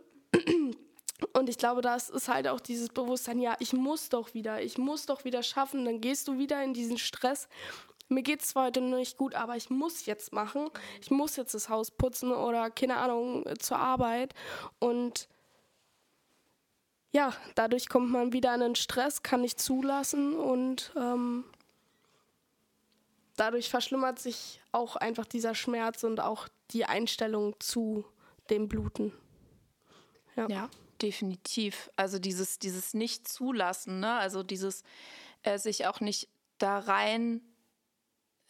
[1.33, 4.79] Und ich glaube, das ist halt auch dieses Bewusstsein, ja, ich muss doch wieder, ich
[4.79, 5.85] muss doch wieder schaffen.
[5.85, 7.49] Dann gehst du wieder in diesen Stress.
[8.09, 10.69] Mir geht es zwar heute nicht gut, aber ich muss jetzt machen.
[11.01, 14.35] Ich muss jetzt das Haus putzen oder keine Ahnung zur Arbeit.
[14.79, 15.29] Und
[17.13, 21.45] ja, dadurch kommt man wieder in den Stress, kann nicht zulassen und ähm,
[23.37, 28.05] dadurch verschlimmert sich auch einfach dieser Schmerz und auch die Einstellung zu
[28.51, 29.13] dem Bluten.
[30.37, 30.49] Ja.
[30.49, 31.91] ja definitiv.
[31.97, 34.15] Also dieses, dieses Nicht-Zulassen, ne?
[34.15, 34.83] also dieses
[35.43, 36.29] äh, sich auch nicht
[36.59, 37.41] da rein,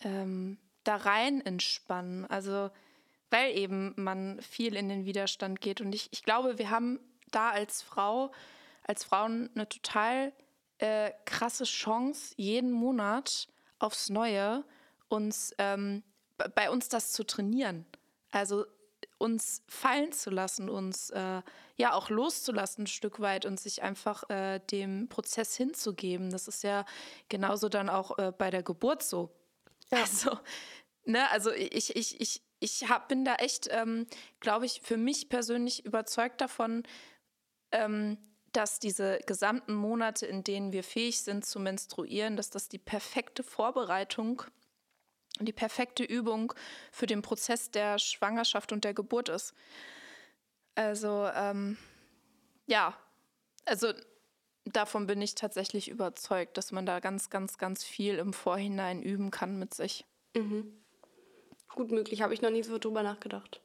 [0.00, 2.24] ähm, da rein entspannen.
[2.26, 2.70] Also
[3.30, 5.80] weil eben man viel in den Widerstand geht.
[5.80, 7.00] Und ich, ich glaube, wir haben
[7.30, 8.32] da als Frau,
[8.84, 10.32] als Frauen eine total
[10.78, 13.48] äh, krasse Chance, jeden Monat
[13.78, 14.64] aufs Neue
[15.08, 16.02] uns ähm,
[16.54, 17.86] bei uns das zu trainieren.
[18.30, 18.66] Also
[19.18, 21.42] uns fallen zu lassen, uns äh,
[21.76, 26.30] ja auch loszulassen ein Stück weit und sich einfach äh, dem Prozess hinzugeben.
[26.30, 26.84] Das ist ja
[27.28, 29.30] genauso dann auch äh, bei der Geburt so.
[29.90, 30.00] Ja.
[30.00, 30.38] Also,
[31.04, 34.06] ne, also ich, ich, ich, ich hab, bin da echt, ähm,
[34.40, 36.82] glaube ich, für mich persönlich überzeugt davon,
[37.72, 38.18] ähm,
[38.52, 43.42] dass diese gesamten Monate, in denen wir fähig sind zu menstruieren, dass das die perfekte
[43.42, 44.52] Vorbereitung ist
[45.40, 46.52] die perfekte Übung
[46.90, 49.54] für den Prozess der Schwangerschaft und der Geburt ist.
[50.74, 51.76] Also ähm,
[52.66, 52.96] ja,
[53.64, 53.92] also
[54.64, 59.30] davon bin ich tatsächlich überzeugt, dass man da ganz, ganz, ganz viel im Vorhinein üben
[59.30, 60.04] kann mit sich.
[60.34, 60.72] Mhm.
[61.68, 63.60] Gut möglich, habe ich noch nie so drüber nachgedacht.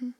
[0.00, 0.14] Mhm.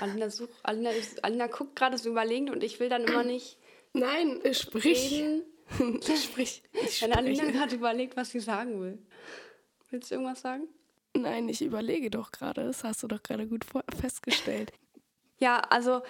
[0.00, 0.90] Alina, such, Alina,
[1.22, 3.58] Alina guckt gerade so überlegend und ich will dann immer nicht.
[3.92, 5.12] Nein, sprich.
[5.12, 5.42] Reden.
[6.02, 6.62] Sprich.
[6.72, 8.98] Ich Wenn Alina gerade überlegt, was sie sagen will.
[9.90, 10.66] Willst du irgendwas sagen?
[11.14, 12.64] Nein, ich überlege doch gerade.
[12.64, 13.66] Das hast du doch gerade gut
[14.00, 14.72] festgestellt.
[15.38, 16.02] ja, also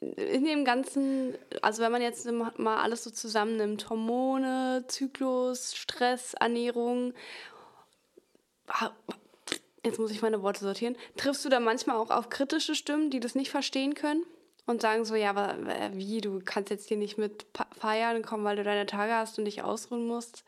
[0.00, 7.12] in dem ganzen, also wenn man jetzt mal alles so zusammennimmt, Hormone, Zyklus, Stress, Ernährung,
[9.84, 13.20] jetzt muss ich meine Worte sortieren, triffst du da manchmal auch auf kritische Stimmen, die
[13.20, 14.24] das nicht verstehen können?
[14.70, 15.56] und sagen so, ja, aber
[15.92, 19.44] wie, du kannst jetzt hier nicht mit feiern kommen, weil du deine Tage hast und
[19.44, 20.44] dich ausruhen musst.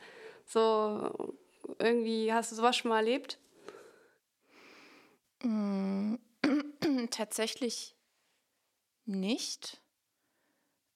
[0.47, 1.35] So,
[1.79, 3.39] irgendwie, hast du sowas schon mal erlebt?
[5.43, 6.17] Mm,
[7.11, 7.97] tatsächlich
[9.05, 9.81] nicht.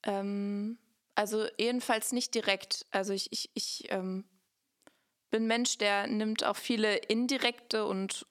[0.04, 0.78] Ähm,
[1.14, 2.86] also jedenfalls nicht direkt.
[2.90, 4.24] Also ich, ich, ich ähm,
[5.30, 8.26] bin Mensch, der nimmt auch viele indirekte und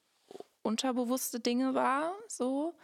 [0.62, 2.74] unterbewusste Dinge wahr, so.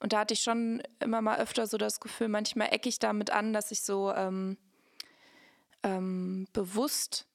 [0.00, 3.30] Und da hatte ich schon immer mal öfter so das Gefühl, manchmal ecke ich damit
[3.30, 4.58] an, dass ich so ähm,
[5.82, 7.26] ähm, bewusst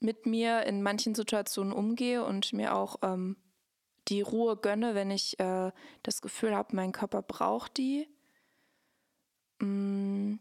[0.00, 3.36] mit mir in manchen Situationen umgehe und mir auch ähm,
[4.08, 5.70] die Ruhe gönne, wenn ich äh,
[6.02, 8.08] das Gefühl habe, mein Körper braucht die.
[9.58, 10.36] Mm,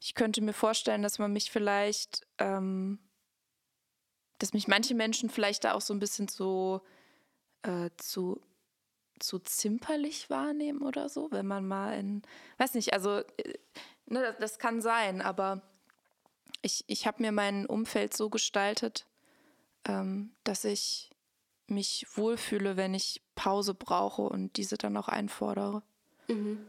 [0.00, 2.98] ich könnte mir vorstellen, dass man mich vielleicht, ähm,
[4.38, 6.82] dass mich manche Menschen vielleicht da auch so ein bisschen so
[7.62, 8.40] äh, zu
[9.18, 12.22] zu zimperlich wahrnehmen oder so, wenn man mal in,
[12.58, 13.54] weiß nicht, also äh,
[14.06, 15.62] ne, das, das kann sein, aber
[16.62, 19.06] ich, ich habe mir mein Umfeld so gestaltet,
[19.84, 21.10] ähm, dass ich
[21.66, 25.82] mich wohlfühle, wenn ich Pause brauche und diese dann auch einfordere.
[26.28, 26.66] Mhm.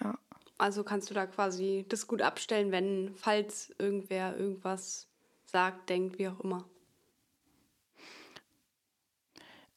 [0.00, 0.18] Ja.
[0.58, 5.08] Also kannst du da quasi das gut abstellen, wenn, falls irgendwer irgendwas
[5.48, 6.64] sagt, denkt, wie auch immer.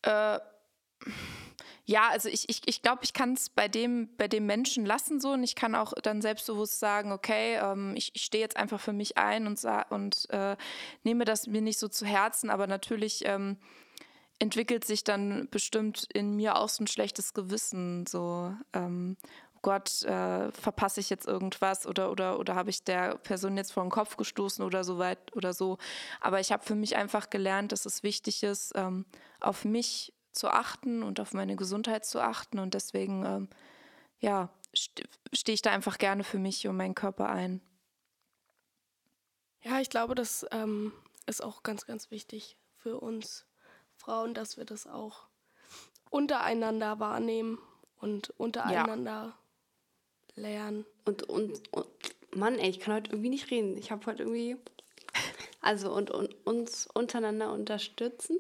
[0.03, 0.39] Äh,
[1.86, 5.19] ja, also ich, ich, ich glaube, ich kann es bei dem, bei dem Menschen lassen
[5.19, 8.80] so und ich kann auch dann selbstbewusst sagen, okay, ähm, ich, ich stehe jetzt einfach
[8.80, 9.59] für mich ein und,
[9.89, 10.55] und äh,
[11.03, 13.57] nehme das mir nicht so zu Herzen, aber natürlich ähm,
[14.39, 19.17] entwickelt sich dann bestimmt in mir auch so ein schlechtes Gewissen, so ähm,
[19.62, 23.84] Gott, äh, verpasse ich jetzt irgendwas oder, oder, oder habe ich der Person jetzt vor
[23.84, 25.78] den Kopf gestoßen oder so weit oder so.
[26.20, 29.05] Aber ich habe für mich einfach gelernt, dass es wichtig ist, ähm,
[29.39, 32.59] auf mich zu achten und auf meine Gesundheit zu achten.
[32.59, 33.49] Und deswegen, ähm,
[34.20, 37.62] ja, stehe ich da einfach gerne für mich und meinen Körper ein.
[39.64, 40.91] Ja, ich glaube, das ähm,
[41.28, 43.45] ist auch ganz, ganz wichtig für uns
[43.95, 45.28] Frauen, dass wir das auch
[46.09, 47.59] untereinander wahrnehmen
[47.97, 49.38] und untereinander ja.
[50.36, 50.86] Lernen.
[51.06, 51.88] Und, und, und,
[52.36, 53.78] Mann, ey, ich kann heute irgendwie nicht reden.
[53.78, 54.58] Ich habe heute irgendwie.
[55.62, 58.40] Also, und, und uns untereinander unterstützen.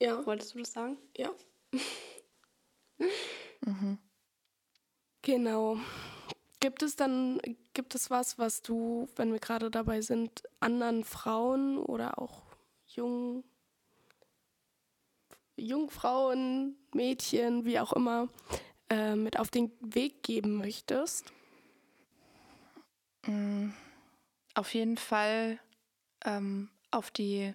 [0.00, 0.24] Ja.
[0.26, 0.98] Wolltest du das sagen?
[1.16, 1.30] Ja.
[3.60, 3.98] mhm.
[5.22, 5.78] Genau.
[6.60, 7.40] Gibt es dann,
[7.74, 12.42] gibt es was, was du, wenn wir gerade dabei sind, anderen Frauen oder auch
[12.86, 13.44] jungen,
[15.56, 18.28] Jungfrauen, Mädchen, wie auch immer,
[18.90, 21.32] äh, mit auf den Weg geben möchtest?
[23.26, 23.70] Mm,
[24.54, 25.58] auf jeden Fall
[26.24, 27.54] ähm, auf die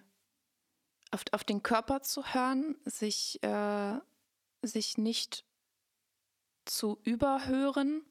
[1.11, 3.99] auf, auf den Körper zu hören, sich, äh,
[4.61, 5.45] sich nicht
[6.65, 8.01] zu überhören,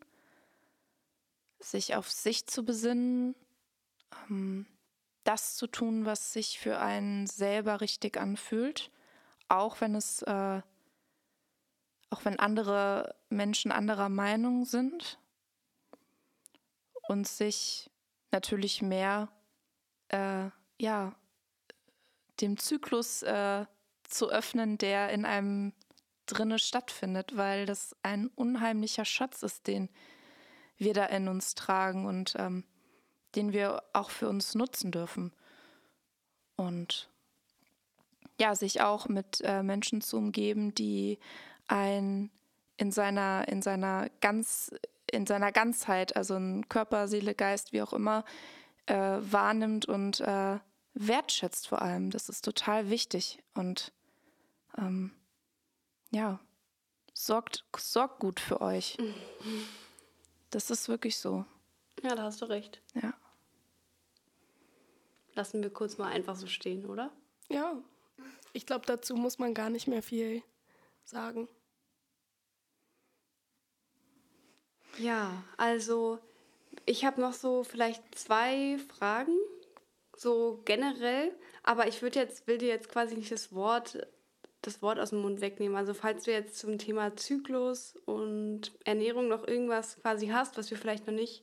[1.59, 3.35] sich auf sich zu besinnen,
[4.29, 4.67] ähm,
[5.25, 8.91] das zu tun, was sich für einen selber richtig anfühlt,
[9.49, 10.63] auch wenn es, äh,
[12.11, 15.19] auch wenn andere Menschen anderer Meinung sind
[17.09, 17.91] und sich
[18.33, 19.29] natürlich mehr,
[20.09, 21.15] äh, ja,
[22.41, 23.67] dem Zyklus äh,
[24.05, 25.73] zu öffnen, der in einem
[26.27, 29.89] drinne stattfindet, weil das ein unheimlicher Schatz ist, den
[30.77, 32.65] wir da in uns tragen und ähm,
[33.35, 35.33] den wir auch für uns nutzen dürfen.
[36.57, 37.11] Und
[38.41, 41.19] ja, sich auch mit äh, Menschen zu umgeben, die
[41.71, 42.31] ein
[42.77, 44.73] in seiner, in seiner ganz,
[45.11, 48.25] in seiner Ganzheit, also in Körper, Seele, Geist, wie auch immer,
[48.87, 50.59] äh, wahrnimmt und äh,
[50.95, 52.11] wertschätzt vor allem.
[52.11, 53.43] Das ist total wichtig.
[53.55, 53.93] Und
[54.79, 55.13] ähm,
[56.11, 56.41] ja,
[57.13, 58.97] sorgt, sorgt gut für euch.
[60.53, 61.45] Das ist wirklich so.
[62.03, 62.83] Ja, da hast du recht.
[63.01, 63.15] Ja.
[65.35, 67.13] Lassen wir kurz mal einfach so stehen, oder?
[67.49, 67.77] Ja.
[68.53, 70.43] Ich glaube, dazu muss man gar nicht mehr viel
[71.05, 71.47] sagen.
[75.01, 76.19] Ja, also
[76.87, 79.37] ich habe noch so vielleicht zwei Fragen,
[80.17, 81.33] so generell,
[81.63, 83.99] aber ich würde jetzt, will dir jetzt quasi nicht das Wort
[84.63, 85.77] das Wort aus dem Mund wegnehmen.
[85.77, 90.77] Also falls du jetzt zum Thema Zyklus und Ernährung noch irgendwas quasi hast, was wir
[90.77, 91.43] vielleicht noch nicht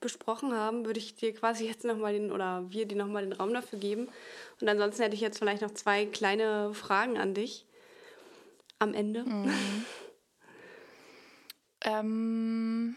[0.00, 3.54] besprochen haben, würde ich dir quasi jetzt nochmal den, oder wir dir nochmal den Raum
[3.54, 4.08] dafür geben.
[4.60, 7.66] Und ansonsten hätte ich jetzt vielleicht noch zwei kleine Fragen an dich
[8.78, 9.24] am Ende.
[9.24, 9.52] Mhm.
[11.86, 12.94] ähm,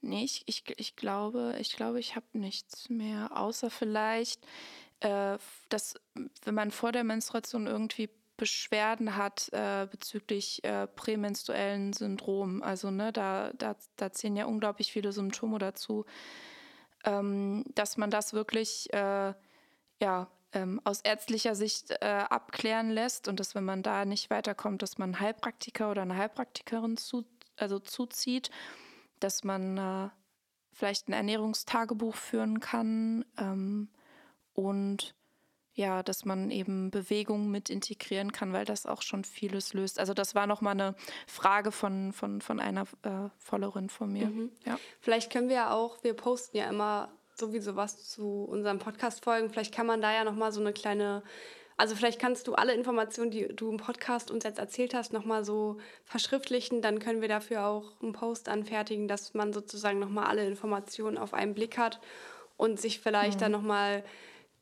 [0.00, 4.44] nee, ich, ich, ich glaube, ich glaube, ich habe nichts mehr, außer vielleicht
[5.00, 5.38] äh,
[5.68, 5.94] dass
[6.44, 13.12] wenn man vor der Menstruation irgendwie Beschwerden hat äh, bezüglich äh, prämenstruellen Syndrom, also ne,
[13.12, 16.04] da, da, da zählen ja unglaublich viele Symptome dazu,
[17.04, 19.32] ähm, dass man das wirklich äh,
[20.02, 24.80] ja, ähm, aus ärztlicher Sicht äh, abklären lässt und dass wenn man da nicht weiterkommt,
[24.80, 27.24] dass man einen Heilpraktiker oder eine Heilpraktikerin zu,
[27.56, 28.50] also zuzieht,
[29.20, 30.08] dass man äh,
[30.72, 33.26] vielleicht ein Ernährungstagebuch führen kann.
[33.36, 33.88] Ähm,
[34.54, 35.14] und
[35.74, 39.98] ja, dass man eben Bewegung mit integrieren kann, weil das auch schon vieles löst.
[39.98, 40.94] Also das war nochmal eine
[41.26, 44.28] Frage von, von, von einer äh, Followerin von mir.
[44.28, 44.52] Mhm.
[44.64, 44.78] Ja.
[45.00, 49.50] Vielleicht können wir ja auch, wir posten ja immer sowieso was zu unseren Podcast-Folgen.
[49.50, 51.22] Vielleicht kann man da ja nochmal so eine kleine,
[51.76, 55.44] also vielleicht kannst du alle Informationen, die du im Podcast uns jetzt erzählt hast, nochmal
[55.44, 56.82] so verschriftlichen.
[56.82, 61.34] Dann können wir dafür auch einen Post anfertigen, dass man sozusagen nochmal alle Informationen auf
[61.34, 62.00] einen Blick hat
[62.56, 63.40] und sich vielleicht mhm.
[63.40, 64.04] dann nochmal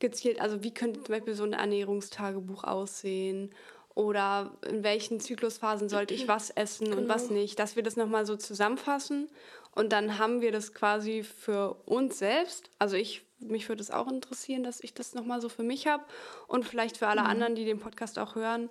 [0.00, 3.54] gezielt, also wie könnte zum Beispiel so ein Ernährungstagebuch aussehen
[3.94, 6.98] oder in welchen Zyklusphasen sollte ich was essen genau.
[6.98, 7.40] und was genau.
[7.40, 9.28] nicht, dass wir das nochmal so zusammenfassen
[9.74, 14.08] und dann haben wir das quasi für uns selbst, also ich, mich würde es auch
[14.08, 16.04] interessieren, dass ich das nochmal so für mich habe
[16.46, 17.28] und vielleicht für alle mhm.
[17.28, 18.70] anderen, die den Podcast auch hören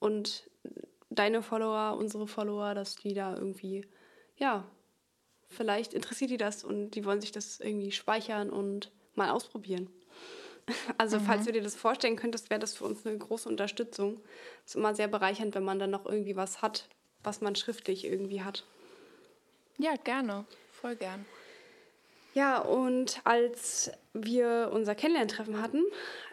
[0.00, 0.48] und
[1.08, 3.86] deine Follower, unsere Follower, dass die da irgendwie,
[4.36, 4.64] ja,
[5.48, 9.88] vielleicht interessiert die das und die wollen sich das irgendwie speichern und mal ausprobieren.
[10.96, 11.24] Also mhm.
[11.26, 14.22] falls du dir das vorstellen könntest, wäre das für uns eine große Unterstützung.
[14.64, 16.88] Es ist immer sehr bereichernd, wenn man dann noch irgendwie was hat,
[17.22, 18.64] was man schriftlich irgendwie hat.
[19.78, 20.44] Ja, gerne.
[20.72, 21.24] Voll gern.
[22.34, 25.84] Ja, und als wir unser Kennenlerntreffen hatten,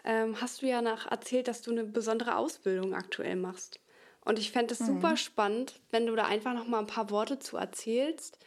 [0.04, 3.78] ähm, hast du ja nach erzählt, dass du eine besondere Ausbildung aktuell machst.
[4.24, 4.86] Und ich fände es mhm.
[4.86, 8.38] super spannend, wenn du da einfach noch mal ein paar Worte zu erzählst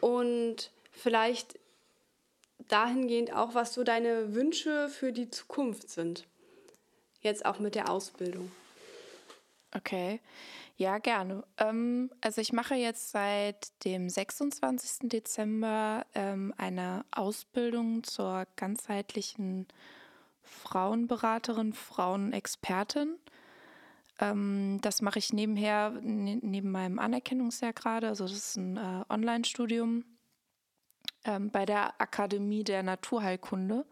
[0.00, 1.58] und vielleicht
[2.68, 6.26] dahingehend auch, was so deine Wünsche für die Zukunft sind.
[7.20, 8.50] Jetzt auch mit der Ausbildung.
[9.74, 10.20] Okay,
[10.76, 11.42] ja, gerne.
[11.56, 15.08] Ähm, also ich mache jetzt seit dem 26.
[15.08, 19.66] Dezember ähm, eine Ausbildung zur ganzheitlichen
[20.42, 23.16] Frauenberaterin, Frauenexpertin.
[24.20, 28.08] Ähm, das mache ich nebenher, ne neben meinem Anerkennungsjahr gerade.
[28.08, 30.04] Also das ist ein äh, Online-Studium
[31.24, 33.86] ähm, bei der Akademie der Naturheilkunde.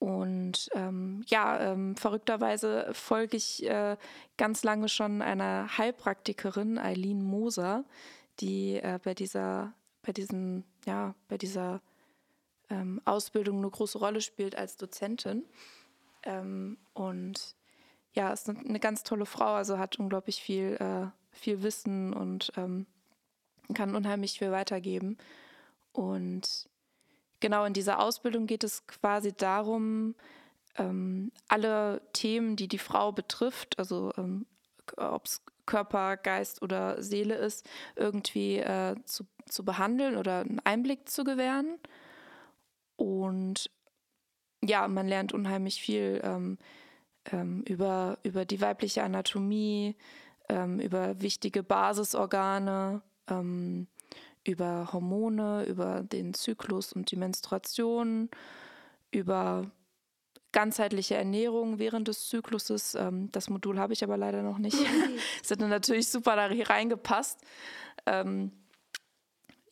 [0.00, 3.98] Und ähm, ja, ähm, verrückterweise folge ich äh,
[4.38, 7.84] ganz lange schon einer Heilpraktikerin, Eileen Moser,
[8.40, 11.82] die äh, bei dieser, bei diesen, ja, bei dieser
[12.70, 15.44] ähm, Ausbildung eine große Rolle spielt als Dozentin.
[16.22, 17.54] Ähm, und
[18.14, 22.86] ja, ist eine ganz tolle Frau, also hat unglaublich viel, äh, viel Wissen und ähm,
[23.74, 25.18] kann unheimlich viel weitergeben.
[25.92, 26.70] Und
[27.40, 30.14] genau in dieser Ausbildung geht es quasi darum,
[30.76, 34.46] ähm, alle Themen, die die Frau betrifft, also ähm,
[34.96, 41.08] ob es Körper, Geist oder Seele ist, irgendwie äh, zu, zu behandeln oder einen Einblick
[41.08, 41.78] zu gewähren.
[42.96, 43.70] Und
[44.62, 46.58] ja, man lernt unheimlich viel ähm,
[47.30, 49.96] ähm, über, über die weibliche Anatomie,
[50.48, 53.86] ähm, über wichtige Basisorgane, ähm,
[54.44, 58.30] über Hormone, über den Zyklus und die Menstruation,
[59.10, 59.70] über
[60.52, 62.94] ganzheitliche Ernährung während des Zykluses.
[62.94, 64.78] Ähm, das Modul habe ich aber leider noch nicht.
[65.42, 67.40] Es hat natürlich super da reingepasst.
[68.06, 68.52] Ähm,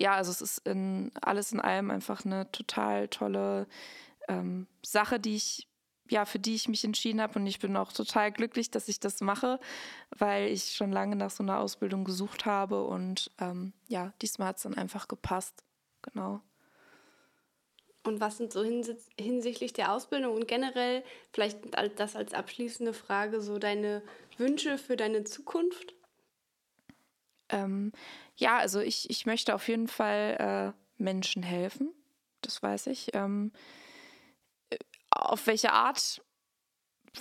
[0.00, 3.66] ja, also es ist in, alles in allem einfach eine total tolle
[4.28, 5.67] ähm, Sache, die ich
[6.08, 7.38] ja, für die ich mich entschieden habe.
[7.38, 9.60] Und ich bin auch total glücklich, dass ich das mache,
[10.16, 12.84] weil ich schon lange nach so einer Ausbildung gesucht habe.
[12.84, 15.64] Und ähm, ja, diesmal hat es dann einfach gepasst.
[16.02, 16.40] Genau.
[18.04, 18.64] Und was sind so
[19.18, 21.58] hinsichtlich der Ausbildung und generell, vielleicht
[21.96, 24.02] das als abschließende Frage, so deine
[24.38, 25.94] Wünsche für deine Zukunft?
[27.50, 27.92] Ähm,
[28.36, 31.92] ja, also ich, ich möchte auf jeden Fall äh, Menschen helfen.
[32.40, 33.14] Das weiß ich.
[33.14, 33.52] Ähm,
[35.10, 36.22] auf welche Art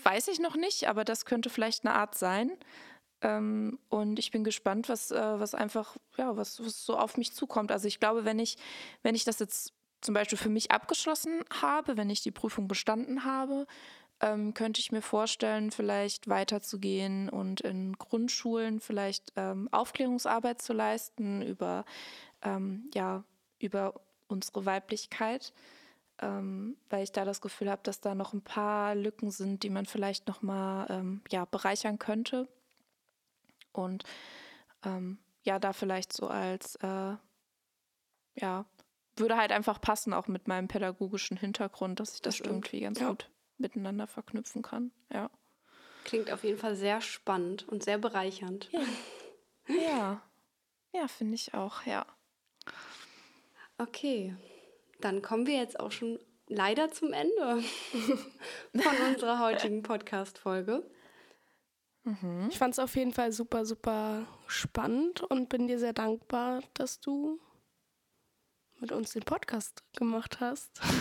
[0.03, 2.51] weiß ich noch nicht, aber das könnte vielleicht eine Art sein.
[3.21, 7.33] Ähm, und ich bin gespannt, was, äh, was einfach, ja, was, was so auf mich
[7.33, 7.71] zukommt.
[7.71, 8.57] Also ich glaube, wenn ich,
[9.01, 13.23] wenn ich das jetzt zum Beispiel für mich abgeschlossen habe, wenn ich die Prüfung bestanden
[13.23, 13.65] habe,
[14.19, 21.41] ähm, könnte ich mir vorstellen, vielleicht weiterzugehen und in Grundschulen vielleicht ähm, Aufklärungsarbeit zu leisten
[21.41, 21.85] über,
[22.41, 23.23] ähm, ja,
[23.59, 23.93] über
[24.27, 25.53] unsere Weiblichkeit
[26.21, 29.69] ähm, weil ich da das Gefühl habe, dass da noch ein paar Lücken sind, die
[29.69, 32.47] man vielleicht noch mal ähm, ja, bereichern könnte.
[33.71, 34.03] Und
[34.83, 37.15] ähm, ja, da vielleicht so als, äh,
[38.35, 38.65] ja,
[39.15, 42.99] würde halt einfach passen, auch mit meinem pädagogischen Hintergrund, dass ich das, das irgendwie ganz
[42.99, 43.09] ja.
[43.09, 44.91] gut miteinander verknüpfen kann.
[45.11, 45.29] Ja.
[46.03, 48.69] Klingt auf jeden Fall sehr spannend und sehr bereichernd.
[48.71, 48.81] Ja,
[49.67, 50.21] ja,
[50.93, 52.05] ja finde ich auch, ja.
[53.77, 54.35] Okay,
[55.01, 57.61] dann kommen wir jetzt auch schon leider zum Ende
[58.73, 60.89] von unserer heutigen Podcast-Folge.
[62.03, 62.47] Mhm.
[62.49, 66.99] Ich fand es auf jeden Fall super, super spannend und bin dir sehr dankbar, dass
[66.99, 67.39] du
[68.79, 70.81] mit uns den Podcast gemacht hast.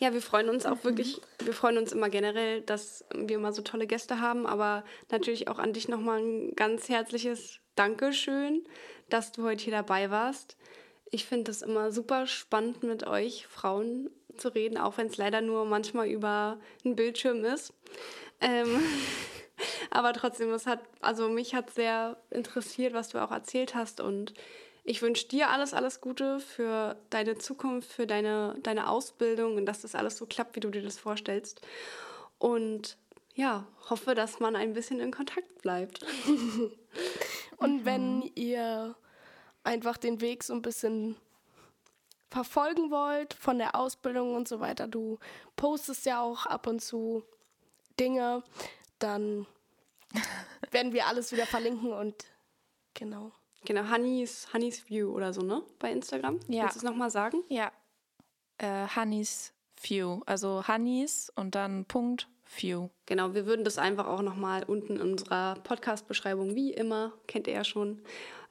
[0.00, 3.62] Ja, wir freuen uns auch wirklich, wir freuen uns immer generell, dass wir immer so
[3.62, 8.66] tolle Gäste haben, aber natürlich auch an dich nochmal ein ganz herzliches Dankeschön,
[9.08, 10.56] dass du heute hier dabei warst.
[11.14, 15.42] Ich finde es immer super spannend, mit euch Frauen zu reden, auch wenn es leider
[15.42, 17.72] nur manchmal über einen Bildschirm ist.
[18.40, 18.82] Ähm,
[19.90, 24.34] aber trotzdem, es hat, also mich hat sehr interessiert, was du auch erzählt hast und
[24.82, 29.82] ich wünsche dir alles, alles Gute für deine Zukunft, für deine, deine Ausbildung und dass
[29.82, 31.60] das alles so klappt, wie du dir das vorstellst.
[32.38, 32.96] Und
[33.36, 36.04] ja, hoffe, dass man ein bisschen in Kontakt bleibt.
[37.58, 38.96] und wenn ihr
[39.64, 41.16] einfach den Weg so ein bisschen
[42.30, 45.18] verfolgen wollt von der Ausbildung und so weiter, du
[45.56, 47.22] postest ja auch ab und zu
[47.98, 48.42] Dinge,
[48.98, 49.46] dann
[50.70, 52.14] werden wir alles wieder verlinken und
[52.92, 53.32] genau.
[53.64, 55.62] Genau, Honeys, Honeys View oder so, ne?
[55.78, 56.38] Bei Instagram.
[56.48, 56.64] Ja.
[56.64, 57.42] Willst du es nochmal sagen?
[57.48, 57.72] Ja.
[58.58, 60.20] Äh, Honeys View.
[60.26, 62.90] Also Honeys und dann Punkt View.
[63.06, 67.54] Genau, wir würden das einfach auch nochmal unten in unserer Podcast-Beschreibung, wie immer, kennt ihr
[67.54, 68.02] ja schon,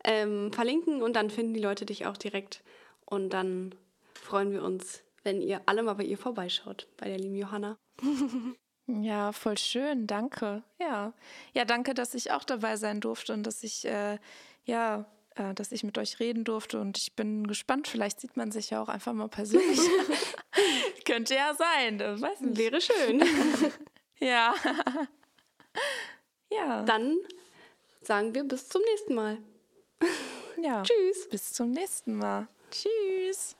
[0.03, 2.63] ähm, verlinken und dann finden die Leute dich auch direkt.
[3.05, 3.75] Und dann
[4.13, 7.77] freuen wir uns, wenn ihr alle mal bei ihr vorbeischaut, bei der lieben Johanna.
[8.85, 10.61] Ja, voll schön, danke.
[10.77, 11.13] Ja,
[11.53, 14.19] ja, danke, dass ich auch dabei sein durfte und dass ich äh,
[14.65, 17.87] ja, äh, dass ich mit euch reden durfte und ich bin gespannt.
[17.87, 19.79] Vielleicht sieht man sich ja auch einfach mal persönlich.
[21.05, 22.57] Könnte ja sein, weiß nicht.
[22.57, 23.23] Wäre schön.
[24.19, 24.53] ja.
[26.51, 26.83] Ja.
[26.83, 27.17] Dann
[28.01, 29.37] sagen wir bis zum nächsten Mal.
[30.63, 30.83] Ja.
[30.83, 31.29] Tschüss.
[31.29, 32.47] Bis zum nächsten Mal.
[32.71, 33.55] Tschüss.